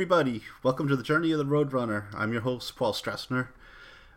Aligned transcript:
everybody. 0.00 0.40
Welcome 0.62 0.88
to 0.88 0.96
the 0.96 1.02
Journey 1.02 1.30
of 1.30 1.36
the 1.36 1.44
Roadrunner. 1.44 2.04
I'm 2.14 2.32
your 2.32 2.40
host, 2.40 2.74
Paul 2.74 2.94
Stressner. 2.94 3.48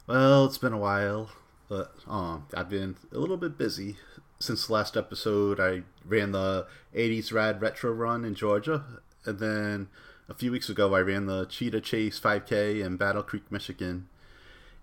Well, 0.07 0.45
it's 0.45 0.57
been 0.57 0.71
a 0.71 0.77
while, 0.77 1.31
but 1.67 1.93
um, 2.07 2.47
I've 2.53 2.69
been 2.69 2.95
a 3.11 3.17
little 3.17 3.35
bit 3.35 3.57
busy. 3.57 3.97
Since 4.39 4.67
the 4.67 4.73
last 4.73 4.95
episode, 4.95 5.59
I 5.59 5.83
ran 6.05 6.31
the 6.31 6.67
80s 6.95 7.33
Rad 7.33 7.61
Retro 7.61 7.91
Run 7.91 8.23
in 8.23 8.33
Georgia, 8.33 8.85
and 9.25 9.39
then 9.39 9.89
a 10.29 10.33
few 10.33 10.53
weeks 10.53 10.69
ago, 10.69 10.95
I 10.95 11.01
ran 11.01 11.25
the 11.25 11.47
Cheetah 11.47 11.81
Chase 11.81 12.17
5K 12.17 12.81
in 12.81 12.95
Battle 12.95 13.21
Creek, 13.21 13.51
Michigan. 13.51 14.07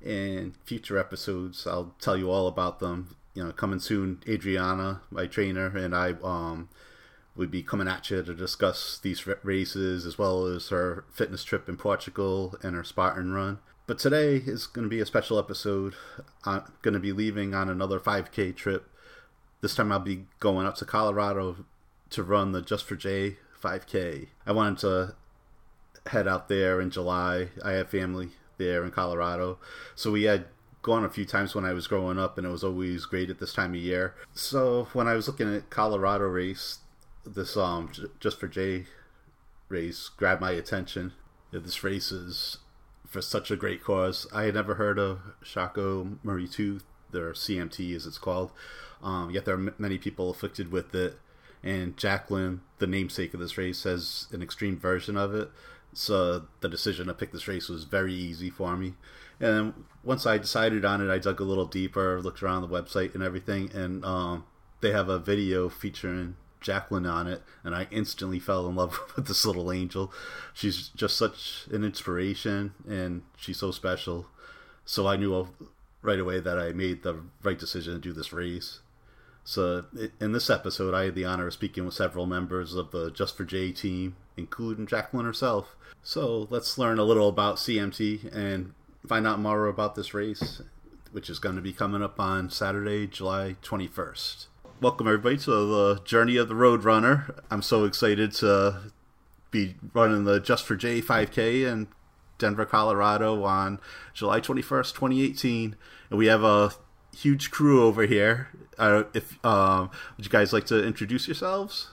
In 0.02 0.55
future 0.66 0.98
episodes, 0.98 1.66
I'll 1.66 1.95
tell 1.98 2.19
you 2.19 2.30
all 2.30 2.46
about 2.46 2.78
them. 2.78 3.16
You 3.32 3.45
know, 3.45 3.52
coming 3.52 3.80
soon, 3.80 4.23
Adriana, 4.28 5.01
my 5.10 5.27
trainer, 5.27 5.74
and 5.74 5.96
I 5.96 6.16
um, 6.23 6.69
would 7.40 7.50
be 7.50 7.62
coming 7.62 7.88
at 7.88 8.10
you 8.10 8.22
to 8.22 8.34
discuss 8.34 9.00
these 9.02 9.26
races 9.42 10.04
as 10.04 10.18
well 10.18 10.44
as 10.44 10.68
her 10.68 11.06
fitness 11.10 11.42
trip 11.42 11.70
in 11.70 11.76
Portugal 11.78 12.54
and 12.62 12.76
her 12.76 12.84
Spartan 12.84 13.32
run. 13.32 13.58
But 13.86 13.98
today 13.98 14.36
is 14.36 14.66
going 14.66 14.84
to 14.84 14.90
be 14.90 15.00
a 15.00 15.06
special 15.06 15.38
episode. 15.38 15.94
I'm 16.44 16.70
going 16.82 16.92
to 16.92 17.00
be 17.00 17.12
leaving 17.12 17.54
on 17.54 17.70
another 17.70 17.98
5K 17.98 18.54
trip. 18.54 18.90
This 19.62 19.74
time 19.74 19.90
I'll 19.90 20.00
be 20.00 20.26
going 20.38 20.66
up 20.66 20.76
to 20.76 20.84
Colorado 20.84 21.64
to 22.10 22.22
run 22.22 22.52
the 22.52 22.60
Just 22.60 22.84
for 22.84 22.94
J 22.94 23.38
5K. 23.58 24.28
I 24.46 24.52
wanted 24.52 24.78
to 24.80 25.14
head 26.10 26.28
out 26.28 26.50
there 26.50 26.78
in 26.78 26.91
July. 26.91 27.48
I 27.64 27.72
have 27.72 27.88
family 27.88 28.32
there 28.58 28.84
in 28.84 28.91
Colorado. 28.91 29.58
So 29.94 30.12
we 30.12 30.24
had 30.24 30.44
gone 30.82 31.06
a 31.06 31.10
few 31.10 31.25
times 31.25 31.54
when 31.54 31.64
I 31.64 31.72
was 31.72 31.86
growing 31.86 32.19
up, 32.19 32.36
and 32.36 32.47
it 32.47 32.50
was 32.50 32.64
always 32.64 33.06
great 33.06 33.30
at 33.30 33.41
this 33.41 33.54
time 33.54 33.70
of 33.70 33.80
year. 33.80 34.14
So 34.34 34.88
when 34.92 35.08
I 35.08 35.14
was 35.14 35.27
looking 35.27 35.54
at 35.54 35.70
Colorado 35.70 36.27
race, 36.27 36.80
this 37.24 37.56
um 37.56 37.90
just 38.18 38.40
for 38.40 38.48
J 38.48 38.86
race 39.68 40.08
grabbed 40.08 40.40
my 40.40 40.52
attention. 40.52 41.12
This 41.52 41.82
race 41.82 42.12
is 42.12 42.58
for 43.06 43.20
such 43.20 43.50
a 43.50 43.56
great 43.56 43.82
cause. 43.82 44.26
I 44.32 44.44
had 44.44 44.54
never 44.54 44.74
heard 44.74 44.98
of 44.98 45.20
Charcot-Marie 45.42 46.46
Tooth, 46.46 46.84
or 47.12 47.32
CMT 47.32 47.94
as 47.96 48.06
it's 48.06 48.18
called. 48.18 48.52
Um, 49.02 49.30
yet 49.30 49.44
there 49.44 49.54
are 49.54 49.74
many 49.78 49.98
people 49.98 50.30
afflicted 50.30 50.70
with 50.70 50.94
it, 50.94 51.18
and 51.62 51.96
Jacqueline, 51.96 52.60
the 52.78 52.86
namesake 52.86 53.34
of 53.34 53.41
this 53.41 53.58
race, 53.58 53.82
has 53.82 54.28
an 54.30 54.42
extreme 54.42 54.78
version 54.78 55.16
of 55.16 55.34
it. 55.34 55.50
So 55.92 56.46
the 56.60 56.68
decision 56.68 57.08
to 57.08 57.14
pick 57.14 57.32
this 57.32 57.48
race 57.48 57.68
was 57.68 57.82
very 57.82 58.14
easy 58.14 58.48
for 58.48 58.76
me. 58.76 58.94
And 59.41 59.86
once 60.04 60.24
I 60.24 60.38
decided 60.38 60.84
on 60.84 61.00
it, 61.00 61.12
I 61.12 61.18
dug 61.18 61.41
a 61.41 61.44
little 61.44 61.66
deeper, 61.66 62.20
looked 62.20 62.42
around 62.42 62.62
the 62.62 62.68
website 62.68 63.14
and 63.14 63.24
everything, 63.24 63.72
and 63.72 64.04
um, 64.04 64.44
they 64.82 64.92
have 64.92 65.08
a 65.08 65.18
video 65.18 65.68
featuring 65.68 66.36
Jacqueline 66.61 67.06
on 67.06 67.27
it, 67.27 67.42
and 67.64 67.75
I 67.75 67.89
instantly 67.91 68.39
fell 68.39 68.69
in 68.69 68.77
love 68.77 69.00
with 69.16 69.27
this 69.27 69.44
little 69.44 69.72
angel. 69.72 70.12
She's 70.53 70.89
just 70.89 71.16
such 71.16 71.66
an 71.70 71.84
inspiration, 71.84 72.75
and 72.89 73.22
she's 73.36 73.58
so 73.58 73.70
special. 73.70 74.27
So 74.84 75.06
I 75.06 75.16
knew 75.16 75.48
right 76.03 76.19
away 76.19 76.41
that 76.41 76.58
I 76.58 76.72
made 76.72 77.03
the 77.03 77.20
right 77.42 77.58
decision 77.58 77.94
to 77.94 78.00
do 78.00 78.12
this 78.12 78.33
race. 78.33 78.81
So 79.44 79.86
in 80.20 80.33
this 80.33 80.50
episode, 80.50 80.94
I 80.94 81.05
had 81.05 81.14
the 81.14 81.25
honor 81.25 81.47
of 81.47 81.55
speaking 81.55 81.84
with 81.84 81.94
several 81.94 82.27
members 82.27 82.75
of 82.75 82.91
the 82.91 83.11
Just 83.11 83.36
for 83.36 83.44
J 83.44 83.72
team, 83.72 84.16
including 84.36 84.86
Jacqueline 84.86 85.25
herself. 85.25 85.77
So 86.03 86.47
let's 86.50 86.78
learn 86.78 86.98
a 86.98 87.05
little 87.05 87.28
about 87.28 87.56
CMT 87.56 88.34
and 88.34 88.75
find 89.06 89.27
out 89.27 89.41
more 89.41 89.66
about 89.66 89.94
this 89.94 90.14
race, 90.14 90.62
which 91.12 91.31
is 91.31 91.38
going 91.38 91.56
to 91.56 91.62
be 91.62 91.72
coming 91.72 92.03
up 92.03 92.20
on 92.20 92.50
Saturday, 92.50 93.06
July 93.06 93.56
21st 93.62 94.47
welcome 94.81 95.06
everybody 95.06 95.37
to 95.37 95.50
the 95.50 96.00
journey 96.04 96.38
of 96.38 96.49
the 96.49 96.54
road 96.54 96.84
runner. 96.84 97.34
I'm 97.50 97.60
so 97.60 97.84
excited 97.84 98.32
to 98.37 98.81
be 99.50 99.75
running 99.93 100.25
the 100.25 100.41
Just 100.41 100.65
for 100.65 100.75
J 100.75 101.03
5K 101.03 101.71
in 101.71 101.88
Denver, 102.38 102.65
Colorado 102.65 103.44
on 103.44 103.78
July 104.15 104.41
21st, 104.41 104.94
2018, 104.94 105.77
and 106.09 106.19
we 106.19 106.27
have 106.27 106.43
a 106.43 106.72
huge 107.15 107.50
crew 107.50 107.82
over 107.82 108.06
here. 108.06 108.49
Uh, 108.78 109.03
if 109.12 109.44
um, 109.44 109.91
would 110.16 110.25
you 110.25 110.31
guys 110.31 110.54
like 110.54 110.65
to 110.66 110.83
introduce 110.83 111.28
yourselves? 111.28 111.91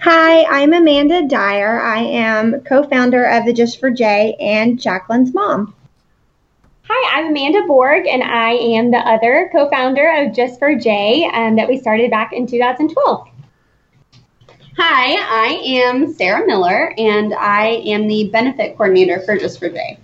Hi, 0.00 0.44
I'm 0.44 0.72
Amanda 0.72 1.26
Dyer. 1.28 1.80
I 1.80 2.00
am 2.00 2.60
co-founder 2.62 3.24
of 3.24 3.46
the 3.46 3.52
Just 3.52 3.78
for 3.78 3.92
J 3.92 4.34
and 4.40 4.80
Jacqueline's 4.80 5.32
mom. 5.32 5.72
Hi, 6.90 7.18
I'm 7.18 7.26
Amanda 7.26 7.64
Borg, 7.66 8.06
and 8.06 8.22
I 8.22 8.52
am 8.52 8.90
the 8.90 8.96
other 8.96 9.50
co 9.52 9.68
founder 9.68 10.10
of 10.10 10.34
Just 10.34 10.58
for 10.58 10.74
J 10.74 11.30
um, 11.34 11.54
that 11.56 11.68
we 11.68 11.78
started 11.78 12.10
back 12.10 12.32
in 12.32 12.46
2012. 12.46 13.28
Hi, 14.78 14.78
I 14.78 15.48
am 15.66 16.10
Sarah 16.14 16.46
Miller, 16.46 16.94
and 16.96 17.34
I 17.34 17.82
am 17.84 18.08
the 18.08 18.30
benefit 18.30 18.78
coordinator 18.78 19.20
for 19.20 19.36
Just 19.36 19.58
for 19.58 19.68
J. 19.68 19.98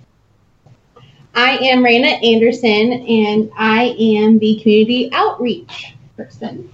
I 1.34 1.56
am 1.56 1.82
Raina 1.82 2.22
Anderson, 2.22 2.92
and 2.92 3.50
I 3.56 3.96
am 3.98 4.38
the 4.38 4.60
community 4.62 5.08
outreach 5.14 5.94
person. 6.18 6.70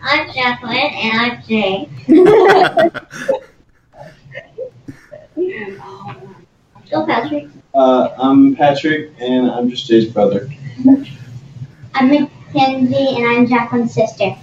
I'm 0.00 0.32
Jacqueline, 0.32 0.94
and 0.94 1.20
I'm 1.20 1.42
Jay. 1.42 1.90
Go, 6.90 7.04
Patrick. 7.04 7.48
Uh, 7.74 8.14
I'm 8.18 8.56
Patrick, 8.56 9.12
and 9.20 9.50
I'm 9.50 9.68
just 9.70 9.86
Jay's 9.86 10.10
brother. 10.12 10.48
I'm 11.94 12.08
Mackenzie, 12.08 13.16
and 13.16 13.26
I'm 13.26 13.46
Jacqueline's 13.46 13.94
sister. 13.94 14.36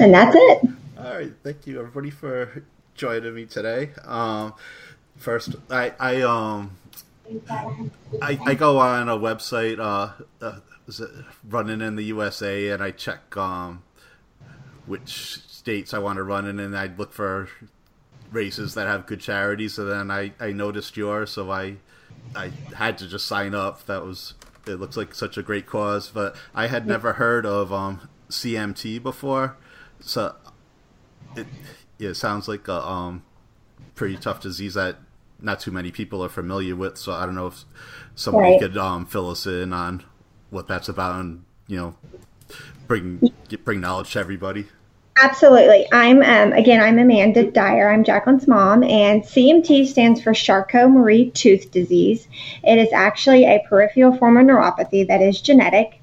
And 0.00 0.14
that's 0.14 0.34
it. 0.34 0.68
All 0.98 1.14
right, 1.14 1.32
thank 1.42 1.66
you 1.66 1.78
everybody 1.78 2.10
for 2.10 2.64
joining 2.94 3.34
me 3.34 3.46
today. 3.46 3.90
Um, 4.04 4.54
first, 5.16 5.54
I 5.70 5.92
I 6.00 6.22
um 6.22 6.76
I, 8.22 8.38
I 8.44 8.54
go 8.54 8.78
on 8.78 9.08
a 9.08 9.16
website, 9.16 9.78
uh, 9.78 10.12
uh, 10.44 10.58
running 11.48 11.80
in 11.80 11.96
the 11.96 12.04
USA, 12.04 12.70
and 12.70 12.82
I 12.82 12.90
check 12.90 13.36
um 13.36 13.82
which 14.86 15.42
states 15.48 15.94
I 15.94 15.98
want 15.98 16.16
to 16.16 16.22
run 16.22 16.46
in, 16.46 16.58
and 16.58 16.76
I 16.76 16.86
look 16.96 17.12
for 17.12 17.48
races 18.32 18.74
that 18.74 18.86
have 18.86 19.06
good 19.06 19.20
charities. 19.20 19.74
So 19.74 19.84
then 19.84 20.10
I, 20.10 20.32
I 20.40 20.52
noticed 20.52 20.96
yours, 20.96 21.30
so 21.30 21.50
I 21.50 21.76
I 22.34 22.50
had 22.76 22.98
to 22.98 23.08
just 23.08 23.26
sign 23.26 23.54
up. 23.54 23.86
That 23.86 24.04
was 24.04 24.34
it. 24.66 24.76
Looks 24.76 24.96
like 24.96 25.14
such 25.14 25.36
a 25.36 25.42
great 25.42 25.66
cause, 25.66 26.10
but 26.10 26.36
I 26.54 26.66
had 26.66 26.86
never 26.86 27.14
heard 27.14 27.46
of 27.46 27.72
um, 27.72 28.08
CMT 28.28 29.02
before, 29.02 29.56
so 30.00 30.34
it 31.36 31.46
yeah, 31.98 32.10
it 32.10 32.14
sounds 32.14 32.48
like 32.48 32.66
a 32.68 32.86
um, 32.86 33.22
pretty 33.94 34.16
tough 34.16 34.40
disease 34.40 34.74
that 34.74 34.96
not 35.40 35.60
too 35.60 35.70
many 35.70 35.90
people 35.90 36.24
are 36.24 36.28
familiar 36.28 36.74
with. 36.74 36.98
So 36.98 37.12
I 37.12 37.26
don't 37.26 37.34
know 37.34 37.48
if 37.48 37.64
somebody 38.14 38.52
right. 38.52 38.60
could 38.60 38.76
um, 38.76 39.06
fill 39.06 39.30
us 39.30 39.46
in 39.46 39.72
on 39.72 40.04
what 40.50 40.68
that's 40.68 40.88
about 40.88 41.20
and 41.20 41.44
you 41.66 41.76
know 41.76 41.96
bring 42.86 43.32
get, 43.48 43.64
bring 43.64 43.80
knowledge 43.80 44.12
to 44.12 44.20
everybody. 44.20 44.66
Absolutely. 45.16 45.86
I'm 45.92 46.22
um, 46.22 46.52
again. 46.52 46.80
I'm 46.80 46.98
Amanda 46.98 47.48
Dyer. 47.48 47.88
I'm 47.88 48.02
Jacqueline's 48.02 48.48
mom, 48.48 48.82
and 48.82 49.22
CMT 49.22 49.86
stands 49.86 50.20
for 50.20 50.34
Charcot-Marie 50.34 51.30
Tooth 51.30 51.70
Disease. 51.70 52.26
It 52.64 52.78
is 52.78 52.92
actually 52.92 53.44
a 53.44 53.64
peripheral 53.68 54.16
form 54.16 54.36
of 54.36 54.44
neuropathy 54.44 55.06
that 55.06 55.22
is 55.22 55.40
genetic. 55.40 56.00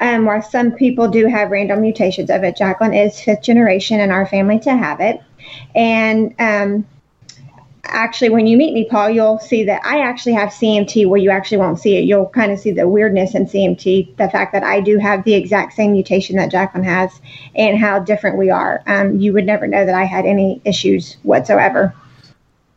Um, 0.00 0.24
while 0.24 0.42
some 0.42 0.72
people 0.72 1.06
do 1.06 1.26
have 1.28 1.52
random 1.52 1.82
mutations 1.82 2.30
of 2.30 2.42
it, 2.42 2.56
Jacqueline 2.56 2.94
is 2.94 3.20
fifth 3.20 3.42
generation 3.42 4.00
in 4.00 4.10
our 4.10 4.26
family 4.26 4.58
to 4.60 4.76
have 4.76 5.00
it, 5.00 5.20
and 5.76 6.34
um, 6.40 6.84
actually, 7.84 8.30
when 8.30 8.46
you 8.46 8.56
meet 8.56 8.74
me, 8.74 8.84
Paul, 8.84 9.10
you'll 9.10 9.38
see 9.38 9.64
that 9.64 9.84
I 9.84 10.00
actually 10.00 10.34
have 10.34 10.50
CMT 10.50 11.06
where 11.06 11.20
you 11.20 11.30
actually 11.30 11.58
won't 11.58 11.80
see 11.80 11.96
it. 11.96 12.04
You'll 12.04 12.28
kind 12.28 12.52
of 12.52 12.58
see 12.58 12.70
the 12.70 12.88
weirdness 12.88 13.34
in 13.34 13.46
CMT, 13.46 14.16
the 14.16 14.30
fact 14.30 14.52
that 14.52 14.62
I 14.62 14.80
do 14.80 14.98
have 14.98 15.24
the 15.24 15.34
exact 15.34 15.74
same 15.74 15.92
mutation 15.92 16.36
that 16.36 16.50
Jacqueline 16.50 16.84
has, 16.84 17.20
and 17.54 17.78
how 17.78 17.98
different 17.98 18.38
we 18.38 18.50
are. 18.50 18.82
Um, 18.86 19.18
you 19.18 19.32
would 19.32 19.46
never 19.46 19.66
know 19.66 19.84
that 19.84 19.94
I 19.94 20.04
had 20.04 20.26
any 20.26 20.60
issues 20.64 21.16
whatsoever 21.22 21.94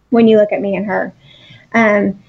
when 0.10 0.28
you 0.28 0.38
look 0.38 0.52
at 0.52 0.62
me 0.62 0.76
and 0.76 0.86
her. 0.86 1.14
Um, 1.74 2.24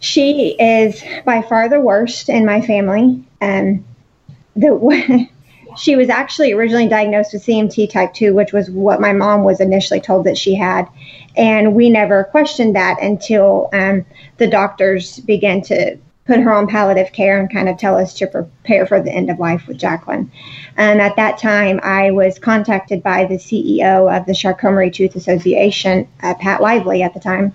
she 0.00 0.56
is 0.58 1.02
by 1.24 1.42
far 1.42 1.68
the 1.68 1.80
worst 1.80 2.28
in 2.28 2.46
my 2.46 2.60
family. 2.60 3.24
Um, 3.40 3.84
the 4.56 5.28
she 5.78 5.96
was 5.96 6.08
actually 6.08 6.52
originally 6.52 6.88
diagnosed 6.88 7.32
with 7.32 7.44
CMT 7.44 7.90
type 7.90 8.12
2, 8.14 8.34
which 8.34 8.52
was 8.52 8.70
what 8.70 9.00
my 9.00 9.12
mom 9.12 9.44
was 9.44 9.60
initially 9.60 10.00
told 10.00 10.24
that 10.24 10.36
she 10.36 10.54
had. 10.54 10.88
And 11.36 11.74
we 11.74 11.88
never 11.88 12.24
questioned 12.24 12.74
that 12.76 13.00
until 13.00 13.68
um, 13.72 14.04
the 14.38 14.48
doctors 14.48 15.20
began 15.20 15.62
to 15.62 15.96
put 16.26 16.40
her 16.40 16.52
on 16.52 16.66
palliative 16.66 17.12
care 17.12 17.40
and 17.40 17.50
kind 17.50 17.68
of 17.68 17.78
tell 17.78 17.96
us 17.96 18.12
to 18.12 18.26
prepare 18.26 18.86
for 18.86 19.00
the 19.00 19.10
end 19.10 19.30
of 19.30 19.38
life 19.38 19.66
with 19.66 19.78
Jacqueline. 19.78 20.30
And 20.76 21.00
at 21.00 21.16
that 21.16 21.38
time, 21.38 21.80
I 21.82 22.10
was 22.10 22.38
contacted 22.38 23.02
by 23.02 23.24
the 23.24 23.36
CEO 23.36 24.14
of 24.14 24.26
the 24.26 24.34
Charcot-Marie 24.34 24.90
Tooth 24.90 25.16
Association, 25.16 26.06
uh, 26.22 26.34
Pat 26.34 26.60
Livney 26.60 27.02
at 27.02 27.14
the 27.14 27.20
time, 27.20 27.54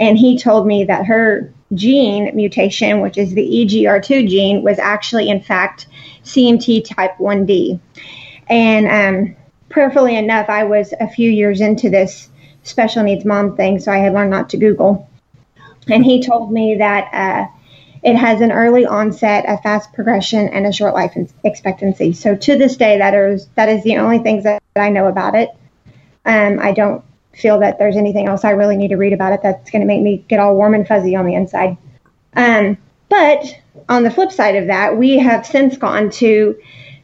and 0.00 0.16
he 0.16 0.38
told 0.38 0.66
me 0.66 0.84
that 0.84 1.04
her 1.04 1.52
gene 1.74 2.34
mutation, 2.34 3.00
which 3.00 3.18
is 3.18 3.34
the 3.34 3.42
EGR2 3.42 4.28
gene, 4.28 4.62
was 4.62 4.78
actually 4.78 5.28
in 5.28 5.40
fact 5.40 5.86
CMT 6.24 6.84
type 6.84 7.16
1D. 7.18 7.80
And 8.48 8.86
um, 8.88 9.36
prayerfully 9.68 10.16
enough, 10.16 10.48
I 10.48 10.64
was 10.64 10.92
a 11.00 11.08
few 11.08 11.30
years 11.30 11.60
into 11.60 11.90
this 11.90 12.28
special 12.62 13.02
needs 13.02 13.24
mom 13.24 13.56
thing, 13.56 13.78
so 13.78 13.92
I 13.92 13.98
had 13.98 14.14
learned 14.14 14.30
not 14.30 14.50
to 14.50 14.56
Google. 14.56 15.08
And 15.88 16.04
he 16.04 16.22
told 16.22 16.52
me 16.52 16.76
that 16.76 17.12
uh, 17.12 17.46
it 18.02 18.16
has 18.16 18.40
an 18.40 18.52
early 18.52 18.86
onset, 18.86 19.44
a 19.46 19.58
fast 19.58 19.92
progression, 19.92 20.48
and 20.48 20.66
a 20.66 20.72
short 20.72 20.94
life 20.94 21.16
expectancy. 21.44 22.12
So 22.12 22.34
to 22.34 22.56
this 22.56 22.76
day, 22.76 22.98
that 22.98 23.14
is 23.14 23.48
that 23.54 23.68
is 23.68 23.82
the 23.82 23.98
only 23.98 24.18
things 24.18 24.44
that, 24.44 24.62
that 24.74 24.82
I 24.82 24.90
know 24.90 25.06
about 25.06 25.34
it. 25.34 25.50
Um, 26.24 26.58
I 26.58 26.72
don't 26.72 27.04
feel 27.36 27.58
that 27.60 27.78
there's 27.78 27.96
anything 27.96 28.28
else 28.28 28.44
I 28.44 28.50
really 28.50 28.76
need 28.76 28.88
to 28.88 28.96
read 28.96 29.12
about 29.12 29.32
it 29.32 29.40
that's 29.42 29.70
going 29.70 29.82
to 29.82 29.86
make 29.86 30.02
me 30.02 30.24
get 30.28 30.40
all 30.40 30.56
warm 30.56 30.74
and 30.74 30.86
fuzzy 30.86 31.16
on 31.16 31.26
the 31.26 31.34
inside. 31.34 31.76
Um, 32.34 32.78
but 33.08 33.44
on 33.88 34.02
the 34.02 34.10
flip 34.10 34.32
side 34.32 34.56
of 34.56 34.66
that, 34.66 34.96
we 34.96 35.18
have 35.18 35.46
since 35.46 35.76
gone 35.76 36.10
to 36.10 36.56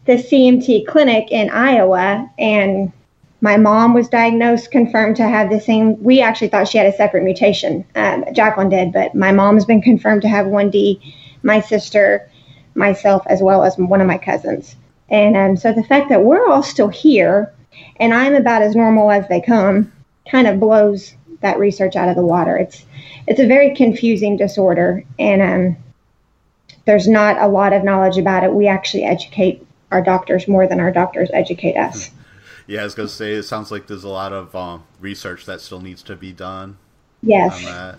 the 0.06 0.14
CMT 0.14 0.86
clinic 0.86 1.30
in 1.30 1.50
Iowa, 1.50 2.28
and 2.38 2.92
my 3.40 3.56
mom 3.56 3.94
was 3.94 4.08
diagnosed, 4.08 4.70
confirmed 4.70 5.16
to 5.16 5.28
have 5.28 5.50
the 5.50 5.60
same. 5.60 6.02
We 6.02 6.20
actually 6.20 6.48
thought 6.48 6.68
she 6.68 6.78
had 6.78 6.86
a 6.86 6.96
separate 6.96 7.24
mutation. 7.24 7.84
Um, 7.94 8.24
Jacqueline 8.32 8.68
did, 8.68 8.92
but 8.92 9.14
my 9.14 9.32
mom's 9.32 9.64
been 9.64 9.82
confirmed 9.82 10.22
to 10.22 10.28
have 10.28 10.46
1D. 10.46 11.00
My 11.42 11.60
sister, 11.60 12.28
myself, 12.74 13.22
as 13.26 13.42
well 13.42 13.62
as 13.62 13.76
one 13.78 14.00
of 14.00 14.06
my 14.06 14.18
cousins. 14.18 14.76
And 15.08 15.36
um, 15.36 15.56
so 15.56 15.72
the 15.72 15.82
fact 15.82 16.08
that 16.10 16.22
we're 16.22 16.48
all 16.48 16.62
still 16.62 16.88
here, 16.88 17.52
and 17.96 18.12
I'm 18.14 18.34
about 18.34 18.62
as 18.62 18.76
normal 18.76 19.10
as 19.10 19.26
they 19.28 19.40
come, 19.40 19.92
kind 20.28 20.46
of 20.46 20.60
blows 20.60 21.14
that 21.40 21.58
research 21.58 21.96
out 21.96 22.08
of 22.08 22.16
the 22.16 22.24
water. 22.24 22.56
It's 22.56 22.84
it's 23.26 23.40
a 23.40 23.46
very 23.46 23.74
confusing 23.74 24.36
disorder, 24.36 25.04
and 25.18 25.42
um, 25.42 25.76
there's 26.84 27.08
not 27.08 27.40
a 27.40 27.48
lot 27.48 27.72
of 27.72 27.84
knowledge 27.84 28.18
about 28.18 28.44
it. 28.44 28.52
We 28.52 28.66
actually 28.66 29.04
educate 29.04 29.66
our 29.90 30.02
doctors 30.02 30.48
more 30.48 30.66
than 30.66 30.80
our 30.80 30.92
doctors 30.92 31.30
educate 31.32 31.76
us. 31.76 32.10
Yeah, 32.66 32.82
I 32.82 32.84
was 32.84 32.94
gonna 32.94 33.08
say 33.08 33.32
it 33.32 33.44
sounds 33.44 33.70
like 33.70 33.86
there's 33.86 34.04
a 34.04 34.08
lot 34.08 34.32
of 34.32 34.54
um, 34.54 34.84
research 35.00 35.46
that 35.46 35.60
still 35.60 35.80
needs 35.80 36.02
to 36.04 36.16
be 36.16 36.32
done. 36.32 36.78
Yes. 37.22 37.64
Right. 37.64 37.96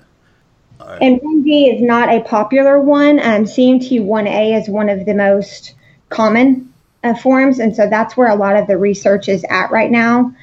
And 1.01 1.21
1D 1.21 1.75
is 1.75 1.81
not 1.81 2.09
a 2.09 2.21
popular 2.21 2.79
one. 2.79 3.19
Um, 3.19 3.43
CMT 3.43 4.03
1A 4.03 4.59
is 4.59 4.67
one 4.67 4.89
of 4.89 5.05
the 5.05 5.13
most 5.13 5.75
common 6.09 6.73
uh, 7.03 7.13
forms, 7.15 7.59
and 7.59 7.75
so 7.75 7.87
that's 7.87 8.17
where 8.17 8.29
a 8.29 8.35
lot 8.35 8.55
of 8.55 8.67
the 8.67 8.77
research 8.77 9.29
is 9.29 9.45
at 9.49 9.71
right 9.71 9.91
now. 9.91 10.33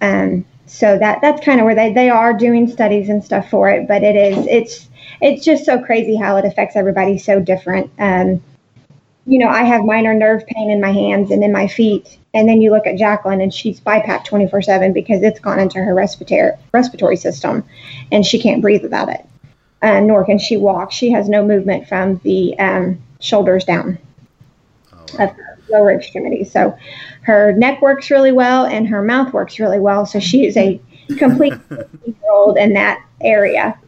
Um, 0.00 0.44
so 0.68 0.98
that 0.98 1.20
that's 1.20 1.44
kind 1.44 1.60
of 1.60 1.64
where 1.64 1.74
they, 1.74 1.92
they 1.92 2.10
are 2.10 2.32
doing 2.32 2.68
studies 2.68 3.08
and 3.08 3.24
stuff 3.24 3.50
for 3.50 3.68
it, 3.68 3.88
but 3.88 4.02
it 4.02 4.16
is 4.16 4.46
it's 4.46 4.88
it's 5.20 5.44
just 5.44 5.64
so 5.64 5.82
crazy 5.82 6.16
how 6.16 6.36
it 6.36 6.44
affects 6.44 6.76
everybody 6.76 7.18
so 7.18 7.40
different. 7.40 7.90
Um, 7.98 8.42
you 9.26 9.38
know, 9.38 9.48
I 9.48 9.64
have 9.64 9.84
minor 9.84 10.14
nerve 10.14 10.46
pain 10.46 10.70
in 10.70 10.80
my 10.80 10.90
hands 10.90 11.30
and 11.30 11.44
in 11.44 11.52
my 11.52 11.68
feet. 11.68 12.18
And 12.32 12.48
then 12.48 12.62
you 12.62 12.70
look 12.70 12.86
at 12.86 12.96
Jacqueline 12.96 13.40
and 13.40 13.52
she's 13.52 13.78
BiPAP 13.80 14.24
24 14.24 14.62
7 14.62 14.92
because 14.92 15.22
it's 15.22 15.38
gone 15.40 15.58
into 15.58 15.78
her 15.78 15.94
respiratory, 15.94 16.52
respiratory 16.72 17.16
system 17.16 17.64
and 18.10 18.24
she 18.24 18.40
can't 18.40 18.62
breathe 18.62 18.82
without 18.82 19.08
it. 19.10 19.24
Uh, 19.82 20.00
nor 20.00 20.24
can 20.24 20.38
she 20.38 20.56
walk. 20.56 20.92
She 20.92 21.10
has 21.10 21.28
no 21.28 21.44
movement 21.44 21.88
from 21.88 22.20
the 22.24 22.58
um, 22.58 23.00
shoulders 23.20 23.64
down 23.64 23.98
oh, 24.92 25.24
of 25.24 25.30
her 25.30 25.57
lower 25.70 25.92
extremity. 25.92 26.44
So 26.44 26.76
her 27.22 27.52
neck 27.52 27.82
works 27.82 28.10
really 28.10 28.32
well 28.32 28.64
and 28.64 28.88
her 28.88 29.02
mouth 29.02 29.32
works 29.32 29.58
really 29.58 29.80
well. 29.80 30.06
So 30.06 30.20
she 30.20 30.46
is 30.46 30.56
a 30.56 30.80
complete 31.16 31.54
year 31.70 32.14
old 32.30 32.58
in 32.58 32.74
that 32.74 33.04
area. 33.20 33.78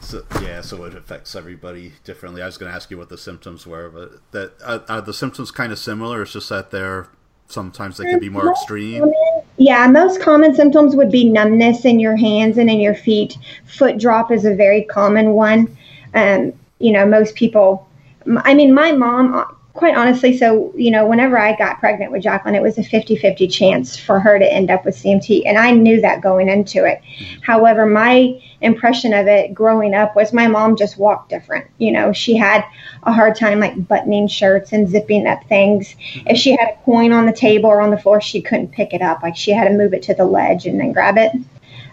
So, 0.00 0.24
yeah, 0.42 0.60
so 0.60 0.84
it 0.84 0.94
affects 0.94 1.34
everybody 1.34 1.92
differently. 2.04 2.42
I 2.42 2.46
was 2.46 2.58
going 2.58 2.70
to 2.70 2.76
ask 2.76 2.90
you 2.90 2.98
what 2.98 3.08
the 3.08 3.18
symptoms 3.18 3.66
were, 3.66 3.88
but 3.88 4.20
that 4.32 4.52
are, 4.64 4.84
are 4.88 5.00
the 5.00 5.14
symptoms 5.14 5.50
kind 5.50 5.72
of 5.72 5.78
similar? 5.78 6.22
It's 6.22 6.32
just 6.32 6.48
that 6.50 6.70
they're 6.70 7.08
sometimes 7.48 7.96
they 7.96 8.04
can 8.04 8.18
be 8.18 8.28
more 8.28 8.50
extreme. 8.50 9.12
Yeah, 9.56 9.86
most 9.86 10.20
common 10.20 10.54
symptoms 10.54 10.94
would 10.96 11.10
be 11.10 11.28
numbness 11.28 11.84
in 11.84 11.98
your 11.98 12.16
hands 12.16 12.58
and 12.58 12.68
in 12.68 12.80
your 12.80 12.94
feet. 12.94 13.38
Foot 13.64 13.98
drop 13.98 14.30
is 14.30 14.44
a 14.44 14.54
very 14.54 14.84
common 14.84 15.30
one. 15.30 15.76
Um, 16.14 16.52
you 16.78 16.92
know, 16.92 17.06
most 17.06 17.34
people. 17.34 17.88
I 18.26 18.54
mean, 18.54 18.74
my 18.74 18.92
mom 18.92 19.55
quite 19.76 19.96
honestly, 19.96 20.36
so, 20.36 20.72
you 20.74 20.90
know, 20.90 21.06
whenever 21.06 21.38
I 21.38 21.54
got 21.54 21.78
pregnant 21.78 22.10
with 22.10 22.22
Jacqueline, 22.22 22.54
it 22.54 22.62
was 22.62 22.78
a 22.78 22.82
50 22.82 23.16
50 23.16 23.46
chance 23.48 23.96
for 23.96 24.18
her 24.18 24.38
to 24.38 24.52
end 24.52 24.70
up 24.70 24.84
with 24.84 24.96
CMT. 24.96 25.42
And 25.46 25.58
I 25.58 25.70
knew 25.70 26.00
that 26.00 26.22
going 26.22 26.48
into 26.48 26.84
it. 26.84 27.00
However, 27.42 27.86
my 27.86 28.40
impression 28.60 29.12
of 29.12 29.26
it 29.26 29.54
growing 29.54 29.94
up 29.94 30.16
was 30.16 30.32
my 30.32 30.46
mom 30.46 30.76
just 30.76 30.98
walked 30.98 31.28
different. 31.28 31.66
You 31.78 31.92
know, 31.92 32.12
she 32.12 32.36
had 32.36 32.64
a 33.02 33.12
hard 33.12 33.36
time 33.36 33.60
like 33.60 33.86
buttoning 33.86 34.28
shirts 34.28 34.72
and 34.72 34.88
zipping 34.88 35.26
up 35.26 35.44
things. 35.44 35.94
If 36.26 36.38
she 36.38 36.56
had 36.56 36.70
a 36.70 36.84
coin 36.84 37.12
on 37.12 37.26
the 37.26 37.32
table 37.32 37.70
or 37.70 37.80
on 37.80 37.90
the 37.90 37.98
floor, 37.98 38.20
she 38.20 38.40
couldn't 38.40 38.72
pick 38.72 38.94
it 38.94 39.02
up. 39.02 39.22
Like 39.22 39.36
she 39.36 39.52
had 39.52 39.68
to 39.68 39.74
move 39.76 39.94
it 39.94 40.02
to 40.04 40.14
the 40.14 40.24
ledge 40.24 40.66
and 40.66 40.80
then 40.80 40.92
grab 40.92 41.18
it 41.18 41.32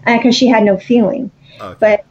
because 0.06 0.36
uh, 0.36 0.38
she 0.38 0.48
had 0.48 0.64
no 0.64 0.78
feeling. 0.78 1.32
Okay. 1.60 1.78
But 1.80 2.06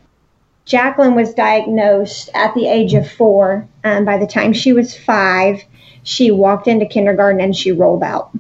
Jacqueline 0.65 1.15
was 1.15 1.35
diagnosed 1.35 2.31
at 2.35 2.55
the 2.55 2.69
age 2.69 2.95
of 2.95 3.11
four. 3.11 3.67
and 3.85 4.07
by 4.07 4.17
the 4.17 4.27
time 4.27 4.53
she 4.53 4.73
was 4.73 4.97
five, 4.97 5.63
she 6.05 6.31
walked 6.31 6.69
into 6.69 6.87
kindergarten 6.87 7.41
and 7.41 7.55
she 7.55 7.73
rolled 7.73 8.03
out. 8.03 8.31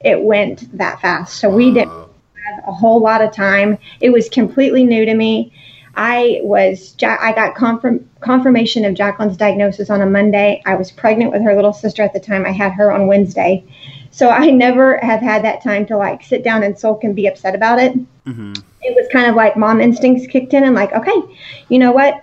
It 0.00 0.22
went 0.22 0.76
that 0.78 1.00
fast. 1.00 1.38
So 1.38 1.50
we 1.50 1.72
didn't 1.72 1.90
have 1.90 2.64
a 2.66 2.72
whole 2.72 3.00
lot 3.00 3.22
of 3.22 3.32
time. 3.32 3.78
It 4.00 4.10
was 4.10 4.28
completely 4.28 4.84
new 4.84 5.04
to 5.04 5.14
me. 5.14 5.52
I 5.94 6.40
was 6.42 6.94
I 7.02 7.32
got 7.32 7.54
confirm, 7.54 8.08
confirmation 8.20 8.84
of 8.84 8.94
Jacqueline's 8.94 9.36
diagnosis 9.36 9.88
on 9.88 10.02
a 10.02 10.06
Monday. 10.06 10.62
I 10.66 10.76
was 10.76 10.90
pregnant 10.90 11.32
with 11.32 11.42
her 11.42 11.54
little 11.54 11.72
sister 11.72 12.02
at 12.02 12.12
the 12.12 12.20
time. 12.20 12.44
I 12.44 12.52
had 12.52 12.72
her 12.72 12.92
on 12.92 13.06
Wednesday. 13.06 13.64
So 14.10 14.28
I 14.28 14.50
never 14.50 14.98
have 14.98 15.20
had 15.20 15.44
that 15.44 15.62
time 15.62 15.86
to 15.86 15.96
like 15.96 16.22
sit 16.22 16.42
down 16.42 16.62
and 16.62 16.78
sulk 16.78 17.04
and 17.04 17.16
be 17.16 17.26
upset 17.26 17.54
about 17.54 17.78
it. 17.78 17.94
Mm-hmm 18.24 18.54
it 18.86 18.94
was 18.94 19.08
kind 19.12 19.28
of 19.28 19.34
like 19.34 19.56
mom 19.56 19.80
instincts 19.80 20.26
kicked 20.26 20.54
in 20.54 20.64
and 20.64 20.74
like, 20.74 20.92
okay, 20.92 21.36
you 21.68 21.78
know 21.78 21.92
what? 21.92 22.20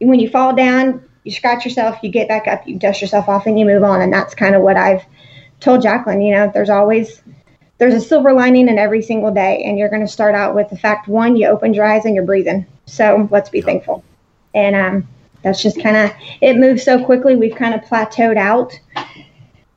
When 0.00 0.20
you 0.20 0.28
fall 0.28 0.54
down, 0.54 1.02
you 1.24 1.32
scratch 1.32 1.64
yourself, 1.64 1.98
you 2.02 2.10
get 2.10 2.28
back 2.28 2.46
up, 2.46 2.66
you 2.66 2.78
dust 2.78 3.00
yourself 3.00 3.28
off, 3.28 3.46
and 3.46 3.58
you 3.58 3.64
move 3.64 3.82
on. 3.82 4.00
And 4.00 4.12
that's 4.12 4.34
kind 4.34 4.54
of 4.54 4.62
what 4.62 4.76
I've 4.76 5.04
told 5.60 5.82
Jacqueline. 5.82 6.20
You 6.22 6.34
know, 6.34 6.50
there's 6.52 6.70
always 6.70 7.22
there's 7.78 7.94
a 7.94 8.00
silver 8.00 8.32
lining 8.32 8.68
in 8.68 8.78
every 8.78 9.02
single 9.02 9.32
day, 9.32 9.62
and 9.64 9.78
you're 9.78 9.88
going 9.88 10.06
to 10.06 10.12
start 10.12 10.34
out 10.34 10.54
with 10.54 10.70
the 10.70 10.76
fact 10.76 11.08
one, 11.08 11.36
you 11.36 11.48
opened 11.48 11.74
your 11.74 11.84
eyes 11.84 12.04
and 12.04 12.14
you're 12.14 12.24
breathing. 12.24 12.66
So 12.86 13.28
let's 13.30 13.50
be 13.50 13.60
thankful. 13.60 14.04
And 14.54 14.76
um, 14.76 15.08
that's 15.42 15.62
just 15.62 15.82
kind 15.82 15.96
of 15.96 16.12
it 16.40 16.56
moves 16.56 16.84
so 16.84 17.04
quickly. 17.04 17.36
We've 17.36 17.56
kind 17.56 17.74
of 17.74 17.80
plateaued 17.80 18.36
out, 18.36 18.78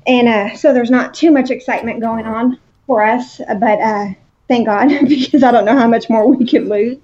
and 0.06 0.28
uh, 0.28 0.56
so 0.56 0.74
there's 0.74 0.92
not 0.92 1.14
too 1.14 1.32
much 1.32 1.50
excitement 1.50 2.02
going 2.02 2.26
on 2.26 2.60
for 2.86 3.04
us. 3.04 3.38
But 3.38 3.80
uh, 3.80 4.08
thank 4.48 4.68
God, 4.68 4.90
because 5.08 5.44
I 5.44 5.52
don't 5.52 5.66
know 5.66 5.78
how 5.78 5.88
much 5.88 6.10
more 6.10 6.28
we 6.28 6.46
could 6.46 6.68
lose. 6.68 6.98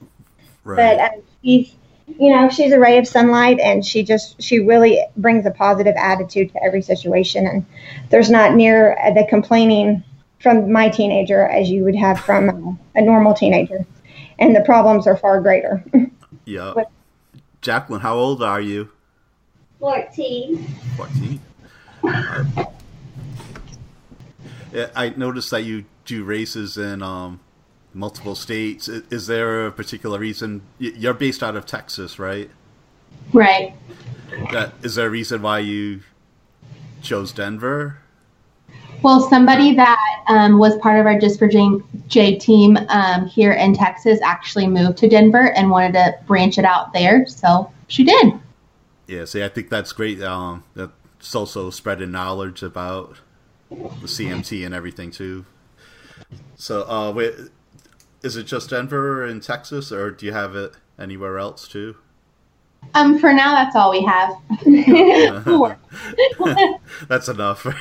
Right. 0.63 0.97
But 0.97 0.99
um, 0.99 1.23
she's, 1.43 1.75
you 2.19 2.35
know, 2.35 2.49
she's 2.49 2.71
a 2.71 2.79
ray 2.79 2.97
of 2.97 3.07
sunlight, 3.07 3.59
and 3.59 3.85
she 3.85 4.03
just 4.03 4.41
she 4.41 4.59
really 4.59 5.03
brings 5.17 5.45
a 5.45 5.51
positive 5.51 5.95
attitude 5.97 6.51
to 6.53 6.63
every 6.63 6.81
situation, 6.81 7.47
and 7.47 7.65
there's 8.09 8.29
not 8.29 8.55
near 8.55 8.97
the 9.13 9.25
complaining 9.29 10.03
from 10.41 10.71
my 10.71 10.89
teenager 10.89 11.47
as 11.47 11.69
you 11.69 11.83
would 11.83 11.95
have 11.95 12.19
from 12.19 12.79
a 12.95 13.01
normal 13.01 13.33
teenager, 13.33 13.85
and 14.39 14.55
the 14.55 14.61
problems 14.61 15.07
are 15.07 15.17
far 15.17 15.41
greater. 15.41 15.83
yeah. 16.45 16.73
But, 16.75 16.91
Jacqueline, 17.61 18.01
how 18.01 18.15
old 18.15 18.43
are 18.43 18.61
you? 18.61 18.89
Fourteen. 19.79 20.65
Fourteen. 20.95 21.39
Uh, 24.73 24.87
I 24.95 25.09
noticed 25.09 25.51
that 25.51 25.63
you 25.63 25.85
do 26.05 26.23
races 26.23 26.77
in 26.77 27.01
um, 27.01 27.39
multiple 27.93 28.35
states. 28.35 28.87
Is 28.87 29.27
there 29.27 29.67
a 29.67 29.71
particular 29.71 30.19
reason? 30.19 30.61
You're 30.79 31.13
based 31.13 31.43
out 31.43 31.55
of 31.55 31.65
Texas, 31.65 32.19
right? 32.19 32.49
Right. 33.31 33.73
Is 34.81 34.95
there 34.95 35.07
a 35.07 35.09
reason 35.09 35.41
why 35.41 35.59
you 35.59 36.01
chose 37.01 37.31
Denver? 37.31 37.99
Well, 39.03 39.19
somebody 39.29 39.75
that 39.75 40.23
um, 40.27 40.57
was 40.57 40.77
part 40.77 40.97
of 40.99 41.05
our 41.05 41.19
Just 41.19 41.37
for 41.37 41.47
J, 41.47 41.77
J 42.07 42.37
team 42.37 42.77
um, 42.87 43.27
here 43.27 43.51
in 43.51 43.73
Texas 43.73 44.19
actually 44.23 44.67
moved 44.67 44.97
to 44.99 45.09
Denver 45.09 45.51
and 45.51 45.69
wanted 45.69 45.93
to 45.93 46.15
branch 46.25 46.57
it 46.57 46.63
out 46.63 46.93
there, 46.93 47.27
so 47.27 47.69
she 47.87 48.05
did. 48.05 48.33
Yeah, 49.07 49.25
see, 49.25 49.43
I 49.43 49.49
think 49.49 49.69
that's 49.69 49.91
great. 49.91 50.21
Um, 50.21 50.63
that's 50.73 51.35
also 51.35 51.69
spreading 51.69 52.11
knowledge 52.11 52.63
about 52.63 53.17
the 53.69 54.07
CMT 54.07 54.65
and 54.65 54.73
everything 54.73 55.11
too. 55.11 55.45
So, 56.55 56.89
uh, 56.89 57.11
wait, 57.11 57.33
is 58.21 58.37
it 58.37 58.43
just 58.43 58.69
Denver 58.69 59.25
in 59.25 59.41
Texas, 59.41 59.91
or 59.91 60.11
do 60.11 60.25
you 60.25 60.31
have 60.31 60.55
it 60.55 60.73
anywhere 60.97 61.37
else 61.37 61.67
too? 61.67 61.97
Um, 62.93 63.19
for 63.19 63.33
now, 63.33 63.53
that's 63.53 63.75
all 63.75 63.91
we 63.91 64.03
have. 64.03 64.33
that's 67.07 67.27
enough. 67.27 67.65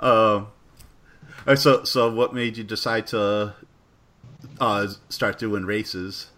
um, 0.00 0.48
so, 1.54 1.84
so 1.84 2.12
what 2.12 2.34
made 2.34 2.56
you 2.56 2.64
decide 2.64 3.06
to 3.08 3.54
uh, 4.60 4.88
start 5.08 5.38
doing 5.38 5.64
races? 5.64 6.30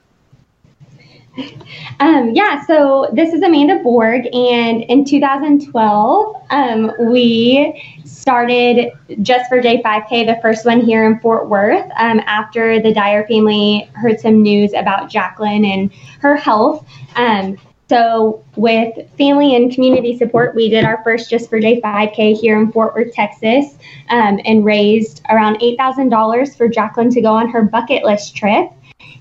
Um, 2.01 2.31
yeah, 2.35 2.65
so 2.65 3.11
this 3.13 3.35
is 3.35 3.43
Amanda 3.43 3.81
Borg, 3.83 4.27
and 4.35 4.83
in 4.85 5.05
2012, 5.05 6.37
um, 6.51 6.93
we 7.11 7.96
started 8.27 8.91
just 9.23 9.49
for 9.49 9.63
J5K, 9.63 10.27
the 10.27 10.37
first 10.43 10.67
one 10.67 10.81
here 10.81 11.05
in 11.05 11.21
Fort 11.21 11.49
Worth, 11.49 11.89
um, 11.97 12.21
after 12.27 12.83
the 12.83 12.93
Dyer 12.93 13.25
family 13.29 13.89
heard 13.95 14.19
some 14.19 14.43
news 14.43 14.73
about 14.73 15.09
Jacqueline 15.09 15.65
and 15.65 15.93
her 16.19 16.35
health. 16.35 16.85
Um, 17.15 17.57
so, 17.89 18.45
with 18.57 18.97
family 19.17 19.55
and 19.55 19.73
community 19.73 20.19
support, 20.19 20.57
we 20.57 20.69
did 20.69 20.85
our 20.85 21.05
first 21.05 21.31
Just 21.31 21.49
for 21.49 21.61
J5K 21.61 22.37
here 22.37 22.61
in 22.61 22.73
Fort 22.73 22.97
Worth, 22.97 23.15
Texas, 23.15 23.79
um, 24.11 24.41
and 24.45 24.65
raised 24.65 25.23
around 25.31 25.61
$8,000 25.61 26.57
for 26.57 26.67
Jacqueline 26.67 27.11
to 27.11 27.21
go 27.21 27.33
on 27.33 27.49
her 27.51 27.63
bucket 27.63 28.03
list 28.03 28.35
trip. 28.35 28.73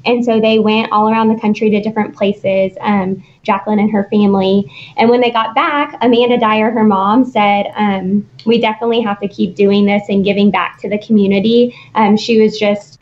And 0.05 0.24
so 0.24 0.39
they 0.39 0.59
went 0.59 0.91
all 0.91 1.09
around 1.09 1.29
the 1.29 1.39
country 1.39 1.69
to 1.71 1.81
different 1.81 2.15
places, 2.15 2.77
um, 2.81 3.24
Jacqueline 3.43 3.79
and 3.79 3.91
her 3.91 4.07
family. 4.12 4.71
And 4.97 5.09
when 5.09 5.21
they 5.21 5.31
got 5.31 5.55
back, 5.55 5.97
Amanda 6.01 6.38
Dyer, 6.38 6.71
her 6.71 6.83
mom, 6.83 7.25
said, 7.25 7.71
um, 7.75 8.27
We 8.45 8.59
definitely 8.59 9.01
have 9.01 9.19
to 9.21 9.27
keep 9.27 9.55
doing 9.55 9.85
this 9.85 10.03
and 10.09 10.24
giving 10.24 10.51
back 10.51 10.79
to 10.81 10.89
the 10.89 11.00
community. 11.00 11.75
Um, 11.95 12.17
she 12.17 12.41
was 12.41 12.57
just 12.57 12.94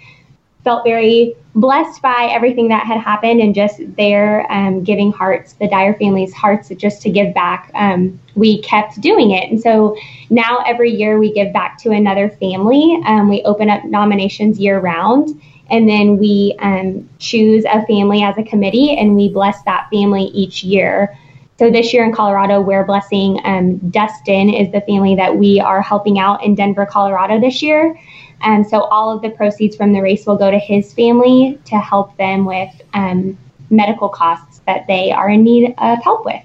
felt 0.63 0.83
very 0.83 1.35
blessed 1.55 2.01
by 2.01 2.29
everything 2.31 2.69
that 2.69 2.85
had 2.85 2.99
happened 2.99 3.41
and 3.41 3.53
just 3.53 3.79
their 3.95 4.51
um, 4.51 4.83
giving 4.83 5.11
hearts, 5.11 5.53
the 5.53 5.67
Dyer 5.67 5.93
family's 5.93 6.33
hearts, 6.33 6.69
just 6.77 7.01
to 7.03 7.09
give 7.09 7.33
back. 7.33 7.69
Um, 7.75 8.19
we 8.35 8.61
kept 8.61 8.99
doing 9.01 9.31
it. 9.31 9.49
And 9.51 9.61
so 9.61 9.95
now 10.29 10.63
every 10.65 10.91
year 10.91 11.19
we 11.19 11.31
give 11.33 11.53
back 11.53 11.77
to 11.79 11.91
another 11.91 12.29
family. 12.29 13.01
Um, 13.05 13.29
we 13.29 13.41
open 13.43 13.69
up 13.69 13.83
nominations 13.83 14.59
year 14.59 14.79
round 14.79 15.39
and 15.69 15.87
then 15.87 16.17
we 16.17 16.55
um, 16.59 17.09
choose 17.19 17.65
a 17.65 17.85
family 17.85 18.23
as 18.23 18.37
a 18.37 18.43
committee 18.43 18.95
and 18.97 19.15
we 19.15 19.29
bless 19.29 19.61
that 19.63 19.89
family 19.91 20.25
each 20.25 20.63
year. 20.63 21.17
So 21.59 21.69
this 21.69 21.93
year 21.93 22.03
in 22.03 22.13
Colorado, 22.13 22.61
we're 22.61 22.83
blessing 22.83 23.39
um, 23.43 23.77
Dustin 23.89 24.49
is 24.49 24.71
the 24.71 24.81
family 24.81 25.15
that 25.15 25.35
we 25.35 25.59
are 25.59 25.81
helping 25.81 26.19
out 26.19 26.43
in 26.43 26.55
Denver, 26.55 26.85
Colorado 26.85 27.39
this 27.39 27.61
year. 27.61 27.97
And 28.41 28.67
so 28.67 28.81
all 28.81 29.09
of 29.09 29.21
the 29.21 29.29
proceeds 29.29 29.75
from 29.75 29.93
the 29.93 30.01
race 30.01 30.25
will 30.25 30.37
go 30.37 30.51
to 30.51 30.59
his 30.59 30.93
family 30.93 31.59
to 31.65 31.77
help 31.77 32.15
them 32.17 32.45
with 32.45 32.69
um, 32.93 33.37
medical 33.69 34.09
costs 34.09 34.61
that 34.65 34.85
they 34.87 35.11
are 35.11 35.29
in 35.29 35.43
need 35.43 35.73
of 35.77 36.03
help 36.03 36.25
with. 36.25 36.43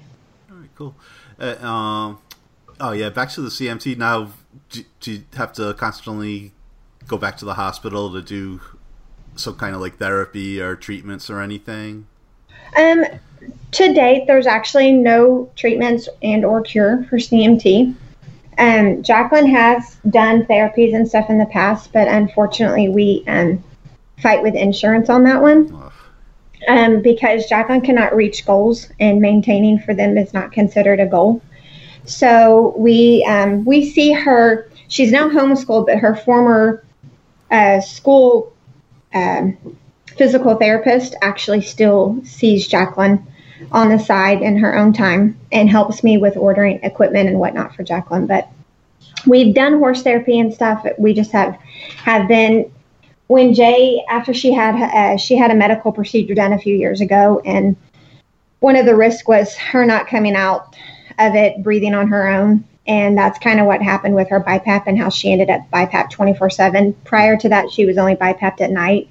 All 0.51 0.57
right, 0.57 0.69
cool. 0.75 0.95
Uh, 1.39 1.55
um, 1.65 2.19
oh 2.79 2.91
yeah, 2.91 3.09
back 3.09 3.29
to 3.31 3.41
the 3.41 3.49
CMT 3.49 3.97
now. 3.97 4.31
Do, 4.69 4.83
do 4.99 5.11
you 5.13 5.23
have 5.35 5.53
to 5.53 5.73
constantly 5.73 6.51
go 7.07 7.17
back 7.17 7.37
to 7.37 7.45
the 7.45 7.55
hospital 7.55 8.11
to 8.13 8.21
do 8.21 8.61
some 9.35 9.55
kind 9.55 9.75
of 9.75 9.81
like 9.81 9.97
therapy 9.97 10.61
or 10.61 10.75
treatments 10.75 11.29
or 11.29 11.41
anything? 11.41 12.07
Um, 12.75 13.03
to 13.71 13.93
date, 13.93 14.27
there's 14.27 14.47
actually 14.47 14.91
no 14.91 15.49
treatments 15.55 16.09
and 16.21 16.45
or 16.45 16.61
cure 16.61 17.05
for 17.09 17.17
CMT. 17.17 17.95
Um, 18.59 19.03
Jacqueline 19.03 19.47
has 19.47 19.95
done 20.09 20.45
therapies 20.45 20.93
and 20.93 21.07
stuff 21.07 21.29
in 21.29 21.37
the 21.37 21.45
past, 21.45 21.93
but 21.93 22.09
unfortunately, 22.09 22.89
we 22.89 23.23
um, 23.25 23.63
fight 24.21 24.43
with 24.43 24.53
insurance 24.53 25.09
on 25.09 25.23
that 25.23 25.41
one 25.41 25.89
um, 26.67 27.01
because 27.01 27.45
Jacqueline 27.47 27.81
cannot 27.81 28.15
reach 28.15 28.45
goals, 28.45 28.89
and 28.99 29.21
maintaining 29.21 29.79
for 29.79 29.93
them 29.93 30.17
is 30.17 30.33
not 30.33 30.51
considered 30.51 30.99
a 30.99 31.05
goal. 31.05 31.41
So 32.05 32.73
we 32.77 33.25
um, 33.27 33.63
we 33.63 33.89
see 33.89 34.11
her. 34.11 34.69
She's 34.89 35.11
now 35.11 35.29
homeschooled, 35.29 35.85
but 35.85 35.99
her 35.99 36.15
former 36.15 36.83
uh, 37.49 37.79
school 37.79 38.51
um, 39.13 39.57
physical 40.17 40.55
therapist 40.55 41.15
actually 41.21 41.61
still 41.61 42.19
sees 42.25 42.67
Jacqueline 42.67 43.25
on 43.71 43.89
the 43.89 43.99
side 43.99 44.41
in 44.41 44.57
her 44.57 44.77
own 44.77 44.93
time 44.93 45.37
and 45.51 45.69
helps 45.69 46.03
me 46.03 46.17
with 46.17 46.37
ordering 46.37 46.79
equipment 46.83 47.29
and 47.29 47.39
whatnot 47.39 47.75
for 47.75 47.83
Jacqueline. 47.83 48.27
But 48.27 48.49
we've 49.25 49.53
done 49.53 49.79
horse 49.79 50.01
therapy 50.01 50.39
and 50.39 50.53
stuff. 50.53 50.85
We 50.97 51.13
just 51.13 51.31
have 51.31 51.59
have 51.97 52.27
been 52.27 52.71
when 53.27 53.53
Jay 53.53 54.03
after 54.09 54.33
she 54.33 54.51
had 54.51 54.75
uh, 54.75 55.17
she 55.17 55.37
had 55.37 55.51
a 55.51 55.55
medical 55.55 55.91
procedure 55.91 56.35
done 56.35 56.53
a 56.53 56.59
few 56.59 56.75
years 56.75 57.01
ago, 57.01 57.41
and 57.45 57.75
one 58.59 58.75
of 58.75 58.85
the 58.85 58.95
risks 58.95 59.27
was 59.27 59.55
her 59.55 59.85
not 59.85 60.07
coming 60.07 60.35
out 60.35 60.75
of 61.17 61.35
it 61.35 61.61
breathing 61.63 61.93
on 61.93 62.07
her 62.07 62.27
own. 62.27 62.65
And 62.87 63.15
that's 63.15 63.37
kind 63.37 63.59
of 63.59 63.67
what 63.67 63.83
happened 63.83 64.15
with 64.15 64.29
her 64.29 64.39
BiPAP 64.39 64.83
and 64.87 64.97
how 64.97 65.09
she 65.09 65.31
ended 65.31 65.51
up 65.51 65.61
BiPAP 65.71 66.09
24 66.09 66.49
7. 66.49 66.93
Prior 67.05 67.37
to 67.37 67.49
that, 67.49 67.69
she 67.69 67.85
was 67.85 67.99
only 67.99 68.15
BiPAPed 68.15 68.61
at 68.61 68.71
night. 68.71 69.09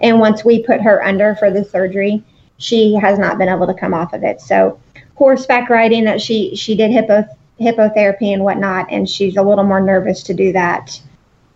And 0.00 0.20
once 0.20 0.42
we 0.42 0.62
put 0.62 0.80
her 0.80 1.04
under 1.04 1.34
for 1.34 1.50
the 1.50 1.64
surgery, 1.64 2.24
she 2.60 2.94
has 2.94 3.18
not 3.18 3.38
been 3.38 3.48
able 3.48 3.66
to 3.66 3.74
come 3.74 3.92
off 3.92 4.12
of 4.12 4.22
it. 4.22 4.40
So 4.40 4.78
horseback 5.16 5.68
riding 5.68 6.04
that 6.04 6.20
she 6.20 6.54
she 6.54 6.76
did 6.76 6.92
hippo 6.92 7.24
hippotherapy 7.58 8.32
and 8.32 8.44
whatnot, 8.44 8.86
and 8.90 9.08
she's 9.08 9.36
a 9.36 9.42
little 9.42 9.64
more 9.64 9.80
nervous 9.80 10.22
to 10.24 10.34
do 10.34 10.52
that 10.52 11.00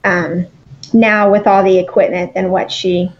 um, 0.02 0.46
now 0.92 1.30
with 1.30 1.46
all 1.46 1.62
the 1.62 1.78
equipment 1.78 2.34
than 2.34 2.50
what 2.50 2.72
she 2.72 3.12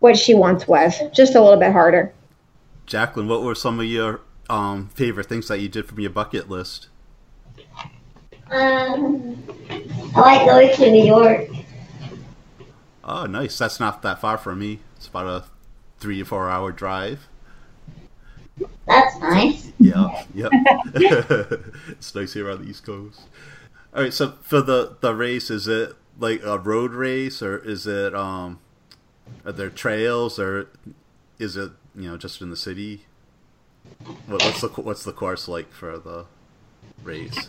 what 0.00 0.18
she 0.18 0.34
once 0.34 0.68
was. 0.68 0.94
Just 1.12 1.34
a 1.34 1.40
little 1.40 1.58
bit 1.58 1.72
harder. 1.72 2.12
Jacqueline, 2.86 3.28
what 3.28 3.42
were 3.42 3.54
some 3.54 3.80
of 3.80 3.86
your 3.86 4.20
um, 4.50 4.88
favorite 4.94 5.26
things 5.26 5.48
that 5.48 5.60
you 5.60 5.68
did 5.68 5.86
from 5.86 6.00
your 6.00 6.10
bucket 6.10 6.48
list? 6.48 6.88
Um, 8.50 9.42
I 10.16 10.44
like 10.44 10.46
going 10.46 10.76
to 10.76 10.90
New 10.90 11.04
York. 11.04 11.48
Oh, 13.04 13.26
nice. 13.26 13.58
That's 13.58 13.78
not 13.78 14.02
that 14.02 14.20
far 14.20 14.38
from 14.38 14.58
me. 14.58 14.80
It's 14.96 15.06
about 15.06 15.26
a 15.26 15.44
three 15.98 16.18
to 16.18 16.24
four 16.24 16.48
hour 16.48 16.72
drive. 16.72 17.28
That's 18.86 19.18
nice. 19.18 19.72
Yeah, 19.78 20.24
yeah. 20.34 20.48
it's 21.88 22.14
nice 22.14 22.32
here 22.32 22.50
on 22.50 22.64
the 22.64 22.70
East 22.70 22.84
Coast. 22.84 23.20
All 23.94 24.02
right, 24.02 24.12
so 24.12 24.32
for 24.42 24.60
the 24.60 24.96
the 25.00 25.14
race, 25.14 25.50
is 25.50 25.68
it 25.68 25.94
like 26.18 26.42
a 26.42 26.58
road 26.58 26.92
race, 26.92 27.42
or 27.42 27.58
is 27.58 27.86
it 27.86 28.14
um, 28.14 28.58
are 29.44 29.52
there 29.52 29.70
trails, 29.70 30.38
or 30.38 30.68
is 31.38 31.56
it 31.56 31.72
you 31.94 32.10
know 32.10 32.16
just 32.16 32.40
in 32.40 32.50
the 32.50 32.56
city? 32.56 33.06
What, 34.26 34.42
what's 34.42 34.60
the 34.60 34.68
what's 34.68 35.04
the 35.04 35.12
course 35.12 35.48
like 35.48 35.72
for 35.72 35.98
the 35.98 36.26
race? 37.02 37.48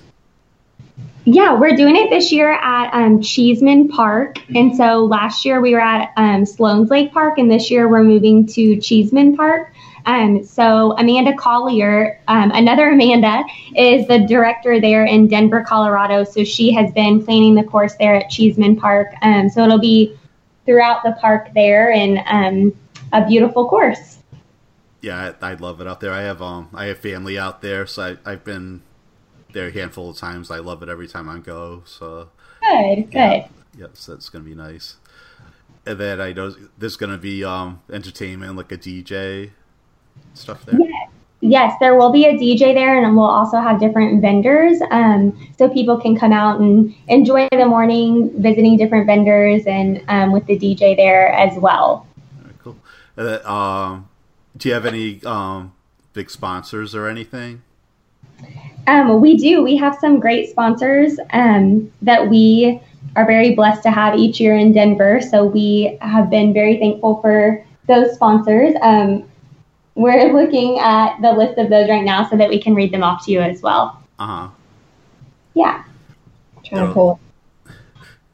Yeah, 1.25 1.53
we're 1.59 1.75
doing 1.75 1.95
it 1.95 2.09
this 2.09 2.31
year 2.31 2.51
at 2.53 2.91
um, 2.91 3.21
Cheeseman 3.21 3.89
Park. 3.89 4.37
And 4.55 4.75
so 4.75 5.05
last 5.05 5.45
year 5.45 5.61
we 5.61 5.73
were 5.73 5.79
at 5.79 6.11
um, 6.17 6.45
Sloan's 6.45 6.89
Lake 6.89 7.13
Park, 7.13 7.37
and 7.37 7.51
this 7.51 7.69
year 7.69 7.87
we're 7.87 8.03
moving 8.03 8.47
to 8.47 8.79
Cheeseman 8.79 9.37
Park. 9.37 9.71
Um, 10.05 10.43
so 10.43 10.97
Amanda 10.97 11.35
Collier, 11.35 12.19
um, 12.27 12.51
another 12.51 12.89
Amanda, 12.93 13.43
is 13.75 14.07
the 14.07 14.25
director 14.27 14.81
there 14.81 15.05
in 15.05 15.27
Denver, 15.27 15.63
Colorado. 15.67 16.23
So 16.23 16.43
she 16.43 16.71
has 16.73 16.91
been 16.93 17.23
planning 17.23 17.53
the 17.53 17.63
course 17.63 17.93
there 17.99 18.15
at 18.15 18.29
Cheeseman 18.29 18.77
Park. 18.77 19.09
Um, 19.21 19.49
so 19.49 19.63
it'll 19.63 19.77
be 19.77 20.17
throughout 20.65 21.03
the 21.03 21.11
park 21.13 21.49
there 21.53 21.91
and 21.91 22.19
um, 22.25 22.79
a 23.11 23.27
beautiful 23.27 23.67
course. 23.67 24.19
Yeah, 25.01 25.33
I, 25.41 25.51
I, 25.51 25.53
love 25.53 25.79
it 25.79 25.87
out 25.87 25.99
there. 25.99 26.11
I 26.11 26.21
have 26.21 26.41
um 26.41 26.69
I 26.73 26.85
have 26.85 26.99
family 26.99 27.39
out 27.39 27.61
there, 27.61 27.87
so 27.87 28.17
I, 28.25 28.31
I've 28.31 28.43
been 28.43 28.81
there 29.51 29.67
a 29.67 29.71
handful 29.71 30.09
of 30.09 30.17
times. 30.17 30.51
I 30.51 30.59
love 30.59 30.83
it 30.83 30.89
every 30.89 31.07
time 31.07 31.29
I 31.29 31.39
go. 31.39 31.83
So 31.85 32.29
good, 32.61 33.07
yeah, 33.11 33.39
good. 33.39 33.49
Yep, 33.79 33.91
so 33.93 34.13
that's 34.13 34.29
gonna 34.29 34.43
be 34.43 34.55
nice. 34.55 34.97
And 35.85 35.99
then 35.99 36.21
I 36.21 36.33
know 36.33 36.53
there's 36.77 36.97
gonna 36.97 37.17
be 37.17 37.43
um 37.43 37.81
entertainment 37.91 38.55
like 38.55 38.71
a 38.71 38.77
DJ 38.77 39.51
stuff 40.33 40.65
there. 40.65 40.79
Yes. 40.79 41.09
Yes, 41.41 41.73
there 41.79 41.95
will 41.95 42.11
be 42.11 42.25
a 42.25 42.33
DJ 42.33 42.73
there, 42.73 43.01
and 43.01 43.15
we'll 43.15 43.25
also 43.25 43.59
have 43.61 43.79
different 43.79 44.21
vendors, 44.21 44.81
um, 44.91 45.49
so 45.57 45.69
people 45.69 45.97
can 45.97 46.17
come 46.17 46.33
out 46.33 46.59
and 46.59 46.93
enjoy 47.07 47.47
the 47.51 47.65
morning 47.65 48.29
visiting 48.41 48.75
different 48.75 49.05
vendors 49.05 49.65
and 49.65 50.03
um, 50.09 50.33
with 50.33 50.45
the 50.47 50.59
DJ 50.59 50.97
there 50.97 51.29
as 51.29 51.57
well. 51.57 52.05
cool. 52.61 52.75
And 53.15 53.27
then, 53.27 53.45
um, 53.45 54.09
do 54.57 54.67
you 54.67 54.73
have 54.73 54.85
any 54.85 55.23
um, 55.23 55.71
big 56.11 56.29
sponsors 56.29 56.93
or 56.93 57.07
anything? 57.07 57.61
Um, 58.87 59.21
we 59.21 59.37
do. 59.37 59.61
We 59.61 59.77
have 59.77 59.97
some 59.99 60.19
great 60.19 60.49
sponsors 60.49 61.19
um, 61.31 61.91
that 62.01 62.29
we 62.29 62.81
are 63.15 63.25
very 63.25 63.55
blessed 63.55 63.83
to 63.83 63.91
have 63.91 64.17
each 64.17 64.39
year 64.39 64.55
in 64.55 64.73
Denver. 64.73 65.21
So 65.21 65.45
we 65.45 65.97
have 66.01 66.29
been 66.29 66.53
very 66.53 66.77
thankful 66.77 67.21
for 67.21 67.63
those 67.87 68.13
sponsors. 68.13 68.73
Um, 68.81 69.29
we're 69.95 70.33
looking 70.39 70.79
at 70.79 71.19
the 71.21 71.31
list 71.31 71.57
of 71.57 71.69
those 71.69 71.89
right 71.89 72.03
now 72.03 72.27
so 72.29 72.37
that 72.37 72.49
we 72.49 72.61
can 72.61 72.75
read 72.75 72.91
them 72.91 73.03
off 73.03 73.25
to 73.25 73.31
you 73.31 73.41
as 73.41 73.61
well. 73.61 74.01
Uh 74.17 74.27
huh. 74.27 74.49
Yeah. 75.53 75.83
Trying 76.63 76.87
to 76.87 76.93
pull. 76.93 77.19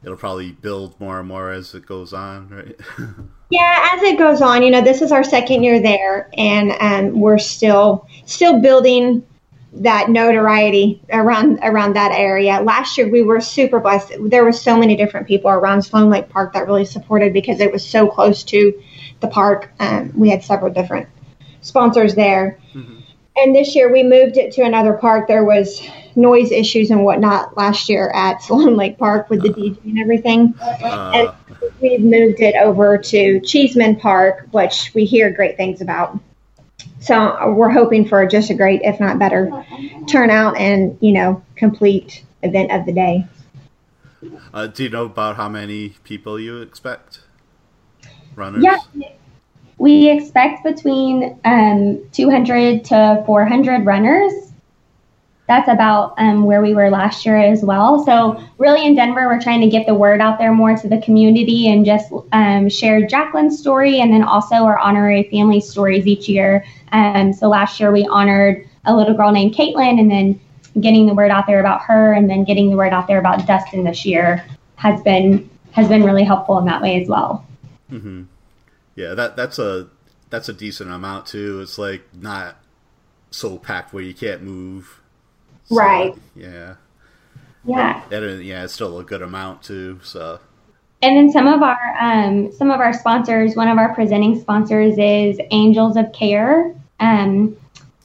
It'll 0.02 0.16
probably 0.16 0.52
build 0.52 0.98
more 1.00 1.18
and 1.18 1.28
more 1.28 1.50
as 1.50 1.74
it 1.74 1.84
goes 1.84 2.12
on, 2.12 2.48
right? 2.48 2.80
yeah, 3.50 3.88
as 3.92 4.02
it 4.02 4.18
goes 4.18 4.40
on, 4.40 4.62
you 4.62 4.70
know, 4.70 4.80
this 4.80 5.02
is 5.02 5.10
our 5.10 5.24
second 5.24 5.64
year 5.64 5.80
there, 5.80 6.30
and 6.34 6.70
um, 6.78 7.20
we're 7.20 7.38
still 7.38 8.06
still 8.24 8.60
building 8.60 9.26
that 9.82 10.10
notoriety 10.10 11.00
around 11.12 11.58
around 11.62 11.94
that 11.94 12.12
area. 12.12 12.60
Last 12.60 12.96
year 12.96 13.08
we 13.08 13.22
were 13.22 13.40
super 13.40 13.80
blessed. 13.80 14.12
There 14.20 14.44
were 14.44 14.52
so 14.52 14.76
many 14.76 14.96
different 14.96 15.26
people 15.26 15.50
around 15.50 15.82
Sloan 15.82 16.10
Lake 16.10 16.28
Park 16.28 16.52
that 16.54 16.66
really 16.66 16.84
supported 16.84 17.32
because 17.32 17.60
it 17.60 17.72
was 17.72 17.84
so 17.86 18.06
close 18.06 18.42
to 18.44 18.82
the 19.20 19.28
park. 19.28 19.72
Um, 19.78 20.12
we 20.14 20.30
had 20.30 20.42
several 20.42 20.72
different 20.72 21.08
sponsors 21.60 22.14
there. 22.14 22.58
Mm-hmm. 22.74 23.00
And 23.38 23.54
this 23.54 23.74
year 23.74 23.92
we 23.92 24.02
moved 24.02 24.38
it 24.38 24.52
to 24.54 24.62
another 24.62 24.94
park. 24.94 25.28
There 25.28 25.44
was 25.44 25.82
noise 26.14 26.50
issues 26.50 26.90
and 26.90 27.04
whatnot 27.04 27.56
last 27.56 27.88
year 27.88 28.10
at 28.14 28.42
Sloan 28.42 28.76
Lake 28.76 28.98
Park 28.98 29.28
with 29.28 29.42
the 29.42 29.50
DJ 29.50 29.82
and 29.84 29.98
everything. 29.98 30.54
Uh, 30.60 31.12
And 31.14 31.70
we've 31.80 32.00
moved 32.00 32.40
it 32.40 32.54
over 32.56 32.96
to 32.96 33.40
Cheeseman 33.40 33.96
Park, 33.96 34.48
which 34.52 34.92
we 34.94 35.04
hear 35.04 35.30
great 35.30 35.56
things 35.56 35.82
about. 35.82 36.18
So 37.06 37.52
we're 37.52 37.70
hoping 37.70 38.06
for 38.08 38.26
just 38.26 38.50
a 38.50 38.54
great, 38.54 38.82
if 38.82 38.98
not 38.98 39.18
better, 39.18 39.64
turnout 40.08 40.56
and 40.56 40.98
you 41.00 41.12
know 41.12 41.42
complete 41.54 42.24
event 42.42 42.72
of 42.72 42.84
the 42.84 42.92
day. 42.92 43.26
uh, 44.52 44.66
do 44.66 44.82
you 44.82 44.90
know 44.90 45.04
about 45.04 45.36
how 45.36 45.48
many 45.48 45.90
people 46.02 46.40
you 46.40 46.60
expect? 46.60 47.20
Runners. 48.34 48.64
Yeah, 48.64 48.78
we 49.78 50.10
expect 50.10 50.64
between 50.64 51.38
um, 51.44 52.08
200 52.10 52.84
to 52.86 53.22
400 53.24 53.86
runners. 53.86 54.32
That's 55.48 55.68
about 55.68 56.14
um, 56.18 56.44
where 56.44 56.60
we 56.60 56.74
were 56.74 56.90
last 56.90 57.24
year 57.24 57.38
as 57.38 57.62
well. 57.62 58.04
So, 58.04 58.42
really, 58.58 58.84
in 58.84 58.96
Denver, 58.96 59.28
we're 59.28 59.40
trying 59.40 59.60
to 59.60 59.68
get 59.68 59.86
the 59.86 59.94
word 59.94 60.20
out 60.20 60.38
there 60.38 60.52
more 60.52 60.76
to 60.76 60.88
the 60.88 61.00
community 61.00 61.68
and 61.68 61.86
just 61.86 62.12
um, 62.32 62.68
share 62.68 63.06
Jacqueline's 63.06 63.58
story 63.58 64.00
and 64.00 64.12
then 64.12 64.22
also 64.22 64.56
our 64.56 64.78
honorary 64.78 65.28
family 65.30 65.60
stories 65.60 66.06
each 66.06 66.28
year. 66.28 66.64
Um, 66.92 67.32
so, 67.32 67.48
last 67.48 67.78
year 67.78 67.92
we 67.92 68.04
honored 68.06 68.68
a 68.84 68.96
little 68.96 69.14
girl 69.14 69.30
named 69.30 69.54
Caitlin, 69.54 70.00
and 70.00 70.10
then 70.10 70.40
getting 70.80 71.06
the 71.06 71.14
word 71.14 71.30
out 71.30 71.46
there 71.46 71.60
about 71.60 71.82
her, 71.82 72.12
and 72.12 72.28
then 72.28 72.44
getting 72.44 72.70
the 72.70 72.76
word 72.76 72.92
out 72.92 73.06
there 73.06 73.18
about 73.18 73.46
Dustin 73.46 73.84
this 73.84 74.04
year 74.04 74.44
has 74.76 75.00
been 75.02 75.48
has 75.72 75.88
been 75.88 76.02
really 76.02 76.24
helpful 76.24 76.58
in 76.58 76.64
that 76.64 76.80
way 76.80 77.00
as 77.00 77.08
well. 77.08 77.46
hmm 77.88 78.24
Yeah, 78.94 79.14
that 79.14 79.36
that's 79.36 79.58
a 79.58 79.88
that's 80.30 80.48
a 80.48 80.52
decent 80.52 80.90
amount 80.90 81.26
too. 81.26 81.60
It's 81.60 81.78
like 81.78 82.02
not 82.14 82.56
so 83.30 83.58
packed 83.58 83.92
where 83.92 84.02
you 84.02 84.14
can't 84.14 84.42
move. 84.42 85.00
So, 85.66 85.76
Right. 85.76 86.14
Yeah. 86.34 86.76
Yeah. 87.64 88.02
And, 88.10 88.44
yeah, 88.44 88.64
it's 88.64 88.74
still 88.74 88.98
a 88.98 89.04
good 89.04 89.22
amount 89.22 89.62
too. 89.62 90.00
So. 90.02 90.40
And 91.02 91.16
then 91.16 91.30
some 91.30 91.46
of 91.46 91.62
our 91.62 91.96
um, 92.00 92.50
some 92.52 92.70
of 92.70 92.80
our 92.80 92.92
sponsors, 92.92 93.54
one 93.54 93.68
of 93.68 93.76
our 93.78 93.94
presenting 93.94 94.40
sponsors 94.40 94.96
is 94.98 95.38
Angels 95.50 95.96
of 95.96 96.10
Care, 96.12 96.74
um, 97.00 97.56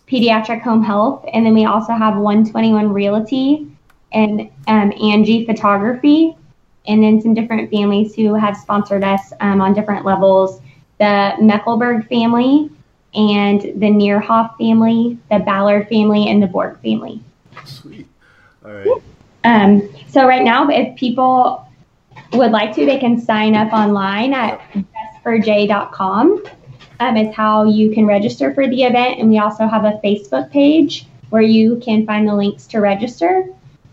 Pediatric 0.08 0.62
Home 0.62 0.84
Health, 0.84 1.26
and 1.34 1.46
then 1.46 1.54
we 1.54 1.66
also 1.66 1.94
have 1.94 2.18
121 2.18 2.92
Realty 2.92 3.68
and 4.12 4.50
um, 4.68 4.92
Angie 5.02 5.46
Photography, 5.46 6.36
and 6.86 7.02
then 7.02 7.22
some 7.22 7.34
different 7.34 7.72
families 7.72 8.14
who 8.14 8.34
have 8.34 8.58
sponsored 8.58 9.06
us 9.06 9.32
um, 9.40 9.62
on 9.62 9.74
different 9.74 10.06
levels. 10.06 10.60
The 10.98 11.34
Meckelberg 11.40 12.08
family, 12.10 12.70
and 13.14 13.62
the 13.62 13.88
Neerhoff 13.88 14.58
family, 14.58 15.18
the 15.30 15.40
Ballard 15.40 15.88
family, 15.88 16.30
and 16.30 16.44
the 16.44 16.48
Borg 16.48 16.80
family. 16.82 17.22
Sweet. 17.66 18.08
All 18.66 18.72
right. 18.72 19.02
Um, 19.44 19.90
so 20.08 20.28
right 20.28 20.44
now, 20.44 20.70
if 20.70 20.96
people 20.96 21.68
would 22.34 22.52
like 22.52 22.76
to, 22.76 22.86
they 22.86 23.00
can 23.00 23.20
sign 23.20 23.56
up 23.56 23.74
online 23.74 24.34
at 24.34 24.62
justforj.com. 25.24 26.44
Um, 27.00 27.18
is 27.18 27.34
how 27.36 27.64
you 27.64 27.92
can 27.92 28.06
register 28.06 28.54
for 28.54 28.68
the 28.68 28.84
event, 28.84 29.20
and 29.20 29.28
we 29.28 29.40
also 29.40 29.66
have 29.66 29.86
a 29.86 30.00
Facebook 30.04 30.52
page 30.52 31.08
where 31.32 31.42
you 31.42 31.78
can 31.78 32.06
find 32.06 32.28
the 32.28 32.36
links 32.36 32.68
to 32.68 32.80
register. 32.80 33.48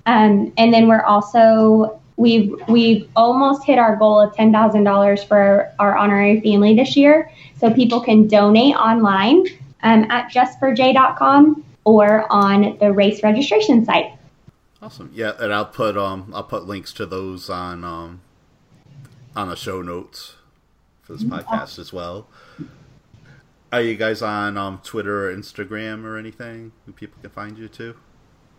Um, 0.05 0.53
and 0.59 0.75
then 0.75 0.89
we're 0.89 1.05
also 1.05 2.01
we've 2.19 2.53
we've 2.69 3.09
almost 3.17 3.65
hit 3.65 3.79
our 3.79 3.97
goal 3.97 4.21
of 4.21 4.35
ten 4.35 4.53
thousand 4.53 4.85
dollars 4.85 5.25
for 5.25 5.73
our 5.79 5.97
honorary 5.97 6.43
family 6.43 6.77
this 6.77 6.97
year. 6.97 7.31
So 7.59 7.73
people 7.73 8.01
can 8.01 8.29
donate 8.29 8.77
online 8.77 9.47
um, 9.83 10.11
at 10.11 10.31
justforj.com 10.31 11.65
or 11.89 12.31
on 12.31 12.77
the 12.79 12.93
race 12.93 13.23
registration 13.23 13.85
site. 13.85 14.13
Awesome. 14.81 15.11
Yeah, 15.13 15.33
and 15.41 15.53
I'll 15.53 15.65
put 15.65 15.97
um 15.97 16.31
I'll 16.35 16.45
put 16.45 16.67
links 16.67 16.93
to 16.95 17.07
those 17.07 17.51
on 17.51 17.85
um 17.85 18.21
on 19.35 19.49
the 19.49 19.57
show 19.57 19.83
notes 19.83 20.37
for 21.03 21.15
this 21.15 21.25
podcast 21.25 21.79
as 21.79 21.93
well. 21.93 22.29
Are 23.73 23.83
you 23.83 23.97
guys 23.97 24.23
on 24.23 24.57
um 24.57 24.81
Twitter 24.85 25.29
or 25.29 25.35
Instagram 25.35 26.05
or 26.05 26.17
anything? 26.17 26.73
People 26.97 27.19
can 27.21 27.31
find 27.31 27.59
you 27.59 27.69
too? 27.69 27.97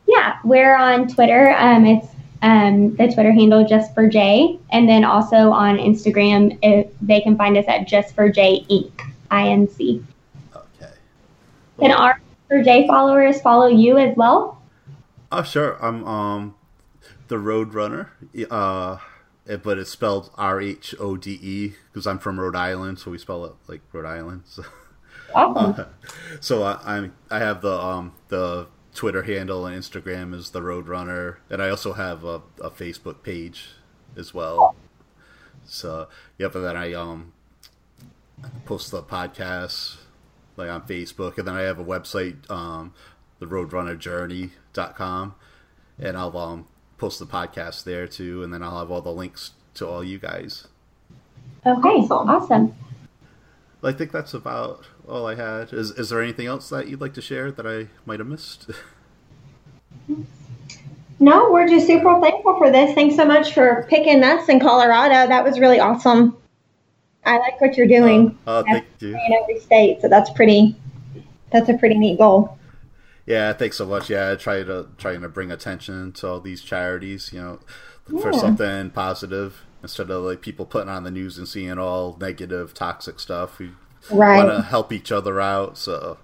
Yeah, 0.07 0.37
we're 0.43 0.75
on 0.75 1.07
Twitter. 1.07 1.55
Um, 1.57 1.85
it's 1.85 2.07
um, 2.41 2.95
the 2.95 3.11
Twitter 3.13 3.31
handle 3.31 3.65
just 3.65 3.93
for 3.93 4.07
J, 4.07 4.59
and 4.71 4.87
then 4.87 5.03
also 5.03 5.51
on 5.51 5.77
Instagram, 5.77 6.57
if 6.61 6.87
they 7.01 7.21
can 7.21 7.37
find 7.37 7.57
us 7.57 7.65
at 7.67 7.87
just 7.87 8.15
for 8.15 8.29
J 8.29 8.65
Inc. 8.69 8.91
Inc. 9.29 10.03
Okay. 10.55 10.93
Can 11.79 11.91
our 11.91 12.21
for 12.49 12.61
J 12.63 12.85
followers 12.87 13.39
follow 13.41 13.67
you 13.67 13.97
as 13.97 14.15
well? 14.17 14.61
Oh 15.31 15.43
sure. 15.43 15.81
I'm 15.83 16.03
um 16.05 16.55
the 17.29 17.35
Roadrunner. 17.35 18.07
Uh 18.51 18.97
it- 19.45 19.63
but 19.63 19.77
it's 19.79 19.89
spelled 19.89 20.29
R 20.37 20.59
H 20.61 20.93
O 20.99 21.15
D 21.17 21.39
E 21.41 21.73
because 21.91 22.05
I'm 22.05 22.19
from 22.19 22.39
Rhode 22.39 22.55
Island, 22.55 22.99
so 22.99 23.09
we 23.11 23.17
spell 23.17 23.45
it 23.45 23.53
like 23.67 23.81
Rhode 23.93 24.05
Island. 24.05 24.43
So, 24.45 24.63
Awesome. 25.33 25.85
so 26.39 26.63
I, 26.63 26.79
I'm 26.85 27.15
I 27.31 27.39
have 27.39 27.61
the 27.61 27.71
um 27.79 28.13
the 28.29 28.67
Twitter 28.95 29.21
handle 29.23 29.65
and 29.67 29.79
Instagram 29.81 30.33
is 30.33 30.49
the 30.49 30.61
Roadrunner, 30.61 31.37
and 31.49 31.61
I 31.61 31.69
also 31.69 31.93
have 31.93 32.23
a, 32.23 32.41
a 32.61 32.69
Facebook 32.71 33.21
page 33.23 33.69
as 34.17 34.33
well. 34.33 34.75
So 35.65 36.07
yep, 36.39 36.55
and 36.55 36.65
then 36.65 36.75
I 36.77 36.93
um 36.93 37.33
post 38.65 38.89
the 38.91 39.03
podcasts 39.03 39.97
like 40.59 40.69
on 40.69 40.83
Facebook, 40.83 41.37
and 41.37 41.47
then 41.47 41.55
I 41.55 41.61
have 41.61 41.79
a 41.79 41.83
website, 41.83 42.49
um, 42.51 42.93
the 43.39 43.47
roadrunnerjourney.com, 43.47 45.35
and 45.97 46.17
I'll 46.17 46.37
um, 46.37 46.67
post 46.97 47.19
the 47.19 47.25
podcast 47.25 47.83
there 47.83 48.07
too, 48.07 48.43
and 48.43 48.53
then 48.53 48.61
I'll 48.61 48.79
have 48.79 48.91
all 48.91 49.01
the 49.01 49.11
links 49.11 49.51
to 49.75 49.87
all 49.87 50.03
you 50.03 50.19
guys. 50.19 50.67
Okay, 51.65 52.05
so 52.07 52.19
awesome. 52.19 52.75
I 53.83 53.93
think 53.93 54.11
that's 54.11 54.33
about 54.33 54.85
all 55.07 55.25
I 55.25 55.35
had. 55.35 55.73
Is 55.73 55.91
is 55.91 56.09
there 56.09 56.21
anything 56.21 56.47
else 56.47 56.69
that 56.69 56.87
you'd 56.89 57.01
like 57.01 57.13
to 57.13 57.21
share 57.21 57.51
that 57.51 57.65
I 57.65 57.87
might 58.05 58.19
have 58.19 58.27
missed? 58.27 58.69
No, 61.19 61.51
we're 61.51 61.67
just 61.67 61.85
super 61.85 62.19
thankful 62.21 62.57
for 62.57 62.71
this. 62.71 62.95
Thanks 62.95 63.17
so 63.17 63.25
much 63.25 63.53
for 63.53 63.85
picking 63.89 64.23
us 64.23 64.47
in 64.47 64.59
Colorado. 64.59 65.27
That 65.27 65.43
was 65.43 65.59
really 65.59 65.79
awesome. 65.79 66.37
I 67.25 67.37
like 67.37 67.59
what 67.61 67.77
you're 67.77 67.87
doing. 67.87 68.37
Oh, 68.47 68.59
oh 68.59 68.63
thank 68.63 68.85
you. 68.99 69.09
in 69.09 69.33
every 69.41 69.59
state, 69.59 70.01
so 70.01 70.07
that's 70.07 70.29
pretty. 70.31 70.75
That's 71.51 71.69
a 71.69 71.73
pretty 71.77 71.97
neat 71.97 72.17
goal. 72.17 72.57
Yeah, 73.25 73.53
thanks 73.53 73.77
so 73.77 73.85
much. 73.85 74.09
Yeah, 74.09 74.31
I 74.31 74.35
try 74.35 74.63
to 74.63 74.87
trying 74.97 75.21
to 75.21 75.29
bring 75.29 75.51
attention 75.51 76.11
to 76.13 76.27
all 76.27 76.39
these 76.39 76.61
charities. 76.61 77.31
You 77.33 77.41
know, 77.41 77.59
look 78.07 78.21
for 78.23 78.33
something 78.33 78.89
positive 78.91 79.63
instead 79.83 80.09
of 80.09 80.23
like 80.23 80.41
people 80.41 80.65
putting 80.65 80.89
on 80.89 81.03
the 81.03 81.11
news 81.11 81.37
and 81.37 81.47
seeing 81.47 81.77
all 81.77 82.17
negative, 82.19 82.73
toxic 82.73 83.19
stuff. 83.19 83.59
We 83.59 83.71
Right. 84.11 84.37
want 84.37 84.49
to 84.49 84.61
help 84.63 84.93
each 84.93 85.11
other 85.11 85.41
out. 85.41 85.77
So, 85.77 86.17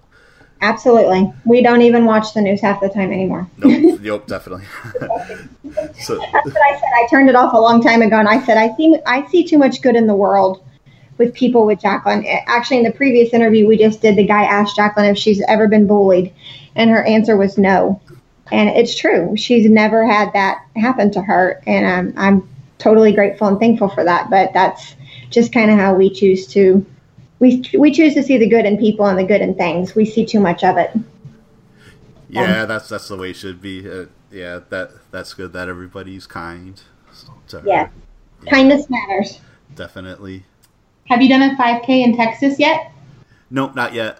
Absolutely. 0.62 1.30
We 1.44 1.62
don't 1.62 1.82
even 1.82 2.06
watch 2.06 2.32
the 2.32 2.40
news 2.40 2.62
half 2.62 2.80
the 2.80 2.88
time 2.88 3.12
anymore. 3.12 3.48
nope, 3.58 4.00
nope 4.00 4.26
definitely. 4.26 4.64
so, 6.00 6.16
That's 6.16 6.46
what 6.46 6.62
I 6.62 6.72
said. 6.74 6.88
I 6.96 7.06
turned 7.10 7.28
it 7.28 7.36
off 7.36 7.52
a 7.52 7.58
long 7.58 7.82
time 7.82 8.00
ago, 8.02 8.18
and 8.18 8.28
I 8.28 8.40
said 8.44 8.56
I 8.56 8.74
see 8.76 8.96
I 9.06 9.26
see 9.28 9.44
too 9.44 9.58
much 9.58 9.82
good 9.82 9.94
in 9.94 10.06
the 10.06 10.14
world 10.14 10.64
with 11.18 11.34
people 11.34 11.66
with 11.66 11.80
Jacqueline. 11.80 12.26
Actually, 12.46 12.78
in 12.78 12.84
the 12.84 12.92
previous 12.92 13.32
interview 13.32 13.66
we 13.66 13.78
just 13.78 14.02
did, 14.02 14.16
the 14.16 14.26
guy 14.26 14.44
asked 14.44 14.76
Jacqueline 14.76 15.10
if 15.10 15.18
she's 15.18 15.42
ever 15.48 15.68
been 15.68 15.86
bullied, 15.86 16.32
and 16.74 16.90
her 16.90 17.04
answer 17.04 17.36
was 17.36 17.58
no. 17.58 18.00
And 18.52 18.68
it's 18.70 18.96
true. 18.96 19.36
She's 19.36 19.68
never 19.68 20.06
had 20.06 20.32
that 20.34 20.64
happen 20.76 21.10
to 21.12 21.22
her, 21.22 21.62
and 21.66 21.86
I'm 21.86 22.14
I'm 22.16 22.48
totally 22.78 23.12
grateful 23.12 23.48
and 23.48 23.58
thankful 23.58 23.88
for 23.88 24.04
that. 24.04 24.30
But 24.30 24.52
that's 24.52 24.94
just 25.30 25.52
kind 25.52 25.70
of 25.70 25.78
how 25.78 25.94
we 25.94 26.10
choose 26.10 26.46
to. 26.48 26.84
We, 27.38 27.62
we 27.78 27.92
choose 27.92 28.14
to 28.14 28.22
see 28.22 28.38
the 28.38 28.48
good 28.48 28.64
in 28.64 28.78
people 28.78 29.04
and 29.04 29.18
the 29.18 29.24
good 29.24 29.42
in 29.42 29.56
things. 29.56 29.94
We 29.94 30.06
see 30.06 30.24
too 30.24 30.40
much 30.40 30.64
of 30.64 30.78
it. 30.78 30.90
yeah, 32.30 32.64
that's 32.64 32.88
that's 32.88 33.08
the 33.08 33.16
way 33.16 33.30
it 33.30 33.36
should 33.36 33.60
be. 33.60 33.88
Uh, 33.88 34.06
yeah, 34.30 34.60
that 34.70 34.90
that's 35.10 35.34
good 35.34 35.52
that 35.52 35.68
everybody's 35.68 36.26
kind. 36.26 36.80
her. 37.50 37.62
Yeah. 37.64 37.88
Kindness 38.48 38.88
matters. 38.88 39.40
definitely. 39.74 40.44
Have 41.08 41.22
you 41.22 41.28
done 41.28 41.42
a 41.42 41.54
5K 41.56 41.88
in 42.04 42.16
Texas 42.16 42.58
yet? 42.58 42.92
Nope, 43.50 43.74
not 43.74 43.92
yet. 43.94 44.18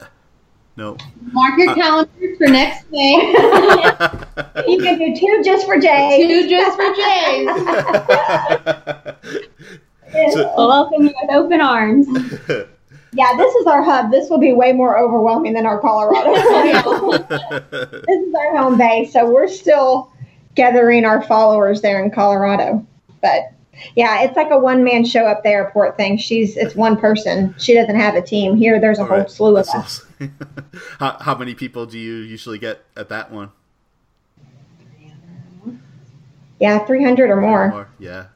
Nope. 0.77 1.01
Mark 1.33 1.59
your 1.59 1.71
uh, 1.71 1.75
calendars 1.75 2.37
for 2.39 2.47
next 2.49 2.85
May. 2.91 3.15
You 4.69 4.79
can 4.79 4.99
do 4.99 5.15
two 5.17 5.43
just 5.45 5.65
for 5.67 5.79
J. 5.79 6.27
Two 6.27 6.49
just 6.49 6.77
for 6.77 6.93
J. 6.95 7.47
So- 10.33 10.53
We'll 10.57 10.69
welcome 10.69 11.03
you 11.03 11.13
with 11.23 11.31
open 11.33 11.61
arms. 11.61 12.07
Yeah, 13.13 13.35
this 13.39 13.55
is 13.55 13.67
our 13.67 13.83
hub. 13.83 14.11
This 14.11 14.29
will 14.29 14.37
be 14.39 14.53
way 14.53 14.73
more 14.73 14.99
overwhelming 14.99 15.55
than 15.55 15.65
our 15.65 15.81
Colorado. 15.81 16.35
this 16.35 18.19
is 18.19 18.35
our 18.35 18.57
home 18.59 18.77
base, 18.77 19.11
so 19.11 19.31
we're 19.31 19.49
still 19.49 20.13
gathering 20.55 21.07
our 21.07 21.23
followers 21.23 21.81
there 21.81 22.05
in 22.05 22.11
Colorado. 22.11 22.87
But 23.23 23.53
yeah, 23.95 24.23
it's 24.23 24.37
like 24.37 24.51
a 24.51 24.59
one 24.59 24.85
man 24.85 25.05
show 25.05 25.27
up 25.27 25.43
the 25.43 25.51
airport 25.51 25.97
thing. 25.97 26.17
She's 26.17 26.57
it's 26.57 26.75
one 26.75 26.97
person. 26.97 27.55
She 27.59 27.75
doesn't 27.75 27.97
have 27.97 28.15
a 28.15 28.23
team. 28.23 28.57
Here 28.57 28.81
there's 28.81 28.99
a 28.99 29.05
whole 29.05 29.13
Alright, 29.13 29.31
slew 29.31 29.57
of 29.57 29.69
us. 29.69 30.05
how, 30.99 31.17
how 31.21 31.35
many 31.37 31.55
people 31.55 31.87
do 31.87 31.99
you 31.99 32.15
usually 32.17 32.59
get 32.59 32.85
at 32.97 33.09
that 33.11 33.31
one? 33.31 33.51
Yeah, 36.59 36.85
300 36.87 37.31
or 37.31 37.41
more. 37.41 37.69
more. 37.69 37.89
Yeah. 37.99 38.27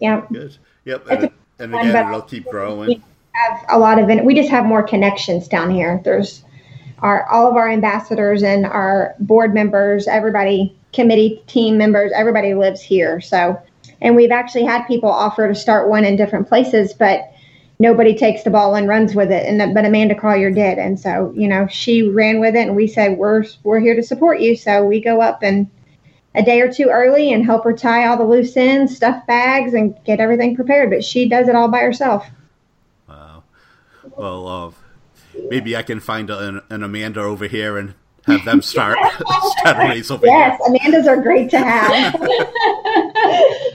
Yeah. 0.00 0.22
Good. 0.32 0.56
Yep. 0.84 1.06
And, 1.10 1.30
and 1.58 1.74
again, 1.74 2.08
it'll 2.08 2.22
keep 2.22 2.46
growing. 2.46 2.88
We 2.88 3.02
have 3.32 3.64
a 3.68 3.78
lot 3.78 3.98
of, 3.98 4.08
we 4.24 4.34
just 4.34 4.48
have 4.48 4.64
more 4.64 4.82
connections 4.82 5.48
down 5.48 5.70
here. 5.70 6.00
There's 6.04 6.42
our, 7.00 7.28
all 7.28 7.50
of 7.50 7.56
our 7.56 7.70
ambassadors 7.70 8.42
and 8.42 8.64
our 8.64 9.14
board 9.20 9.52
members, 9.52 10.08
everybody, 10.08 10.74
committee 10.92 11.42
team 11.46 11.76
members, 11.76 12.12
everybody 12.14 12.54
lives 12.54 12.80
here. 12.80 13.20
So, 13.20 13.60
and 14.00 14.16
we've 14.16 14.30
actually 14.30 14.64
had 14.64 14.86
people 14.86 15.10
offer 15.10 15.48
to 15.48 15.54
start 15.54 15.88
one 15.88 16.04
in 16.04 16.16
different 16.16 16.48
places, 16.48 16.92
but 16.92 17.32
nobody 17.78 18.14
takes 18.14 18.42
the 18.42 18.50
ball 18.50 18.74
and 18.74 18.88
runs 18.88 19.14
with 19.14 19.30
it. 19.30 19.46
And 19.46 19.74
but 19.74 19.84
Amanda 19.84 20.14
Collier 20.14 20.50
did, 20.50 20.78
and 20.78 20.98
so 20.98 21.32
you 21.36 21.48
know 21.48 21.66
she 21.66 22.08
ran 22.08 22.40
with 22.40 22.54
it, 22.54 22.66
and 22.66 22.76
we 22.76 22.86
said 22.86 23.18
we're 23.18 23.44
we're 23.62 23.80
here 23.80 23.94
to 23.94 24.02
support 24.02 24.40
you. 24.40 24.56
So 24.56 24.84
we 24.84 25.00
go 25.00 25.20
up 25.20 25.42
and 25.42 25.68
a 26.34 26.42
day 26.42 26.60
or 26.60 26.72
two 26.72 26.88
early 26.88 27.32
and 27.32 27.44
help 27.44 27.64
her 27.64 27.72
tie 27.72 28.06
all 28.06 28.16
the 28.16 28.24
loose 28.24 28.56
ends, 28.56 28.96
stuff 28.96 29.26
bags, 29.26 29.74
and 29.74 29.96
get 30.04 30.20
everything 30.20 30.54
prepared. 30.54 30.90
But 30.90 31.04
she 31.04 31.28
does 31.28 31.48
it 31.48 31.56
all 31.56 31.68
by 31.68 31.80
herself. 31.80 32.26
Wow. 33.08 33.42
Well, 34.16 34.46
uh, 34.46 34.70
maybe 35.48 35.76
I 35.76 35.82
can 35.82 36.00
find 36.00 36.30
an, 36.30 36.62
an 36.70 36.82
Amanda 36.82 37.20
over 37.20 37.46
here 37.46 37.78
and 37.78 37.94
have 38.26 38.44
them 38.44 38.62
start 38.62 38.98
over 39.02 39.14
yes, 39.64 40.08
here. 40.08 40.18
Yes, 40.22 40.60
Amandas 40.60 41.06
are 41.06 41.20
great 41.20 41.50
to 41.50 41.58
have. 41.58 42.14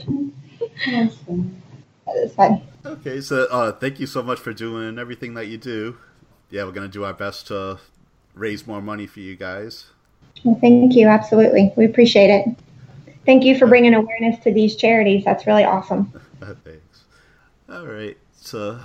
that 0.86 2.16
is 2.16 2.34
fun. 2.34 2.62
Okay, 2.84 3.20
so 3.20 3.46
uh, 3.50 3.72
thank 3.72 3.98
you 3.98 4.06
so 4.06 4.22
much 4.22 4.38
for 4.38 4.52
doing 4.52 4.98
everything 4.98 5.34
that 5.34 5.46
you 5.46 5.58
do. 5.58 5.96
Yeah, 6.50 6.64
we're 6.64 6.72
gonna 6.72 6.88
do 6.88 7.04
our 7.04 7.14
best 7.14 7.46
to 7.48 7.78
raise 8.34 8.66
more 8.66 8.82
money 8.82 9.06
for 9.06 9.20
you 9.20 9.36
guys. 9.36 9.86
Well, 10.42 10.58
thank 10.60 10.94
you. 10.94 11.08
Absolutely, 11.08 11.72
we 11.76 11.84
appreciate 11.84 12.30
it. 12.30 12.46
Thank 13.24 13.44
you 13.44 13.58
for 13.58 13.66
bringing 13.66 13.94
awareness 13.94 14.42
to 14.44 14.52
these 14.52 14.76
charities. 14.76 15.24
That's 15.24 15.46
really 15.46 15.64
awesome. 15.64 16.12
Thanks. 16.40 17.04
All 17.70 17.86
right, 17.86 18.18
so 18.36 18.78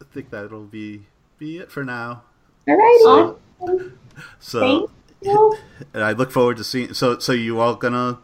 I 0.00 0.04
think 0.12 0.30
that'll 0.30 0.64
be 0.64 1.06
be 1.38 1.58
it 1.58 1.70
for 1.70 1.84
now. 1.84 2.22
All 2.68 2.76
right. 2.76 2.98
So, 3.02 3.38
awesome. 3.60 3.98
so 4.40 4.88
and 5.94 6.04
I 6.04 6.12
look 6.12 6.30
forward 6.30 6.56
to 6.58 6.64
seeing. 6.64 6.94
So, 6.94 7.18
so 7.18 7.32
you 7.32 7.60
all 7.60 7.74
gonna 7.74 8.18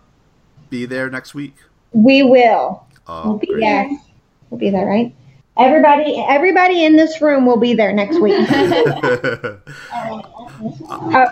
be 0.70 0.86
there 0.86 1.10
next 1.10 1.34
week? 1.34 1.54
We 1.92 2.22
will. 2.22 2.86
Oh, 3.06 3.28
we'll 3.28 3.38
be 3.38 3.46
great. 3.48 3.60
there. 3.60 3.90
We'll 4.50 4.60
be 4.60 4.70
there, 4.70 4.86
right? 4.86 5.14
Everybody, 5.56 6.24
everybody 6.28 6.84
in 6.84 6.96
this 6.96 7.20
room 7.20 7.46
will 7.46 7.58
be 7.58 7.74
there 7.74 7.92
next 7.92 8.20
week. 8.20 8.34
uh, 8.50 9.56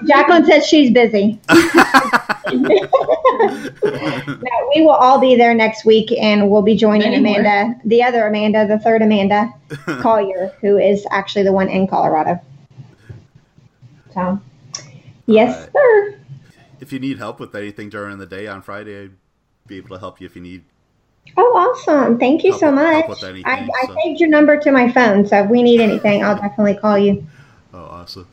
Jacqueline 0.06 0.44
says 0.46 0.64
she's 0.64 0.92
busy. 0.92 1.40
no, 2.52 2.80
we 4.74 4.82
will 4.82 4.90
all 4.90 5.18
be 5.18 5.34
there 5.36 5.54
next 5.54 5.84
week, 5.84 6.12
and 6.12 6.50
we'll 6.50 6.62
be 6.62 6.76
joining 6.76 7.14
Amanda, 7.14 7.74
the 7.84 8.02
other 8.02 8.26
Amanda, 8.26 8.66
the 8.66 8.78
third 8.78 9.02
Amanda 9.02 9.52
Collier, 10.00 10.52
who 10.60 10.78
is 10.78 11.06
actually 11.10 11.44
the 11.44 11.52
one 11.52 11.68
in 11.68 11.86
Colorado. 11.86 12.40
So, 14.14 14.40
yes, 15.26 15.58
right. 15.58 15.70
sir. 15.72 16.18
If 16.80 16.92
you 16.92 16.98
need 16.98 17.18
help 17.18 17.40
with 17.40 17.54
anything 17.54 17.88
during 17.88 18.18
the 18.18 18.26
day 18.26 18.46
on 18.46 18.62
Friday, 18.62 19.04
I'd 19.04 19.12
be 19.66 19.78
able 19.78 19.90
to 19.90 19.98
help 19.98 20.20
you 20.20 20.26
if 20.26 20.36
you 20.36 20.42
need 20.42 20.64
Oh, 21.36 21.56
awesome. 21.56 22.18
Thank 22.18 22.44
you 22.44 22.50
help, 22.50 22.60
so 22.60 22.72
much. 22.72 23.22
Anything, 23.22 23.46
I, 23.46 23.68
I 23.82 23.86
so. 23.86 23.96
saved 24.02 24.20
your 24.20 24.28
number 24.28 24.58
to 24.58 24.70
my 24.70 24.90
phone, 24.92 25.26
so 25.26 25.44
if 25.44 25.50
we 25.50 25.62
need 25.62 25.80
anything, 25.80 26.22
I'll 26.24 26.36
definitely 26.36 26.76
call 26.76 26.98
you. 26.98 27.26
Oh, 27.72 27.84
awesome. 27.84 28.28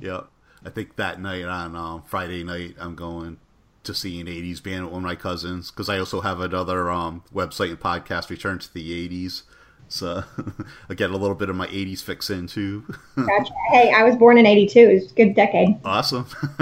Yeah. 0.00 0.22
I 0.64 0.70
think 0.70 0.96
that 0.96 1.20
night 1.20 1.44
on 1.44 1.76
um, 1.76 2.02
Friday 2.06 2.42
night, 2.42 2.74
I'm 2.78 2.94
going 2.94 3.38
to 3.84 3.94
see 3.94 4.20
an 4.20 4.26
80s 4.26 4.62
band 4.62 4.84
with 4.84 4.92
one 4.92 5.02
of 5.02 5.06
my 5.06 5.14
cousins 5.14 5.70
because 5.70 5.88
I 5.88 5.98
also 5.98 6.20
have 6.20 6.40
another 6.40 6.90
um, 6.90 7.22
website 7.32 7.70
and 7.70 7.80
podcast, 7.80 8.28
Return 8.28 8.58
to 8.58 8.74
the 8.74 9.08
80s. 9.08 9.42
So 9.88 10.24
I 10.90 10.94
get 10.94 11.10
a 11.10 11.16
little 11.16 11.36
bit 11.36 11.48
of 11.48 11.56
my 11.56 11.68
80s 11.68 12.02
fix 12.02 12.28
in 12.28 12.48
too. 12.48 12.84
gotcha. 13.16 13.52
Hey, 13.70 13.92
I 13.92 14.02
was 14.02 14.16
born 14.16 14.38
in 14.38 14.46
82. 14.46 14.78
It's 14.78 15.12
a 15.12 15.14
good 15.14 15.34
decade. 15.34 15.76
Awesome. 15.84 16.26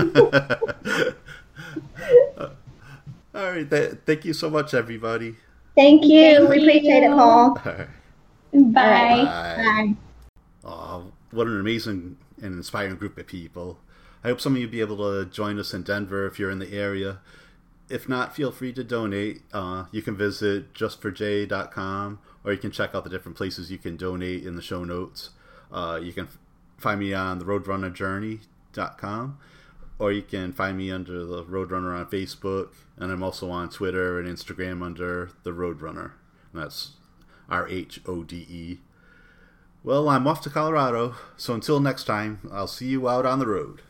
All 3.34 3.50
right. 3.50 3.68
Th- 3.68 3.94
thank 4.04 4.24
you 4.24 4.34
so 4.34 4.50
much, 4.50 4.74
everybody. 4.74 5.36
Thank 5.74 6.04
you. 6.04 6.36
Thank 6.36 6.50
we 6.50 6.56
you. 6.56 6.62
appreciate 6.62 7.02
it, 7.02 7.10
Paul. 7.10 7.54
Bye. 7.64 7.88
Bye. 8.52 9.24
Bye. 9.24 9.94
Oh, 10.64 11.12
what 11.30 11.46
an 11.46 11.58
amazing 11.58 12.16
and 12.40 12.54
inspiring 12.54 12.96
group 12.96 13.18
of 13.18 13.26
people. 13.26 13.78
I 14.22 14.28
hope 14.28 14.40
some 14.40 14.54
of 14.54 14.60
you 14.60 14.68
be 14.68 14.80
able 14.80 14.96
to 14.98 15.28
join 15.30 15.58
us 15.58 15.74
in 15.74 15.82
Denver 15.82 16.26
if 16.26 16.38
you're 16.38 16.50
in 16.50 16.58
the 16.58 16.72
area. 16.72 17.18
If 17.90 18.08
not, 18.08 18.34
feel 18.34 18.50
free 18.50 18.72
to 18.72 18.82
donate. 18.82 19.42
Uh, 19.52 19.84
you 19.92 20.00
can 20.00 20.16
visit 20.16 20.72
justforj.com 20.72 22.18
or 22.44 22.52
you 22.52 22.58
can 22.58 22.70
check 22.70 22.94
out 22.94 23.04
the 23.04 23.10
different 23.10 23.36
places 23.36 23.70
you 23.70 23.78
can 23.78 23.96
donate 23.96 24.46
in 24.46 24.56
the 24.56 24.62
show 24.62 24.84
notes. 24.84 25.30
Uh, 25.70 26.00
you 26.02 26.12
can 26.12 26.28
find 26.78 27.00
me 27.00 27.12
on 27.12 27.38
the 27.38 27.44
roadrunnerjourney.com 27.44 29.38
or 29.98 30.12
you 30.12 30.22
can 30.22 30.52
find 30.52 30.76
me 30.76 30.90
under 30.90 31.24
the 31.24 31.44
Roadrunner 31.44 31.98
on 31.98 32.06
Facebook, 32.06 32.70
and 32.96 33.12
I'm 33.12 33.22
also 33.22 33.50
on 33.50 33.68
Twitter 33.70 34.18
and 34.18 34.28
Instagram 34.28 34.82
under 34.82 35.30
the 35.42 35.50
Roadrunner. 35.50 36.12
And 36.52 36.62
that's 36.62 36.92
R 37.48 37.68
H 37.68 38.00
O 38.06 38.22
D 38.24 38.46
E. 38.48 38.78
Well, 39.82 40.08
I'm 40.08 40.26
off 40.26 40.40
to 40.42 40.50
Colorado, 40.50 41.14
so 41.36 41.54
until 41.54 41.78
next 41.78 42.04
time, 42.04 42.40
I'll 42.50 42.66
see 42.66 42.86
you 42.86 43.08
out 43.08 43.26
on 43.26 43.38
the 43.38 43.46
road. 43.46 43.82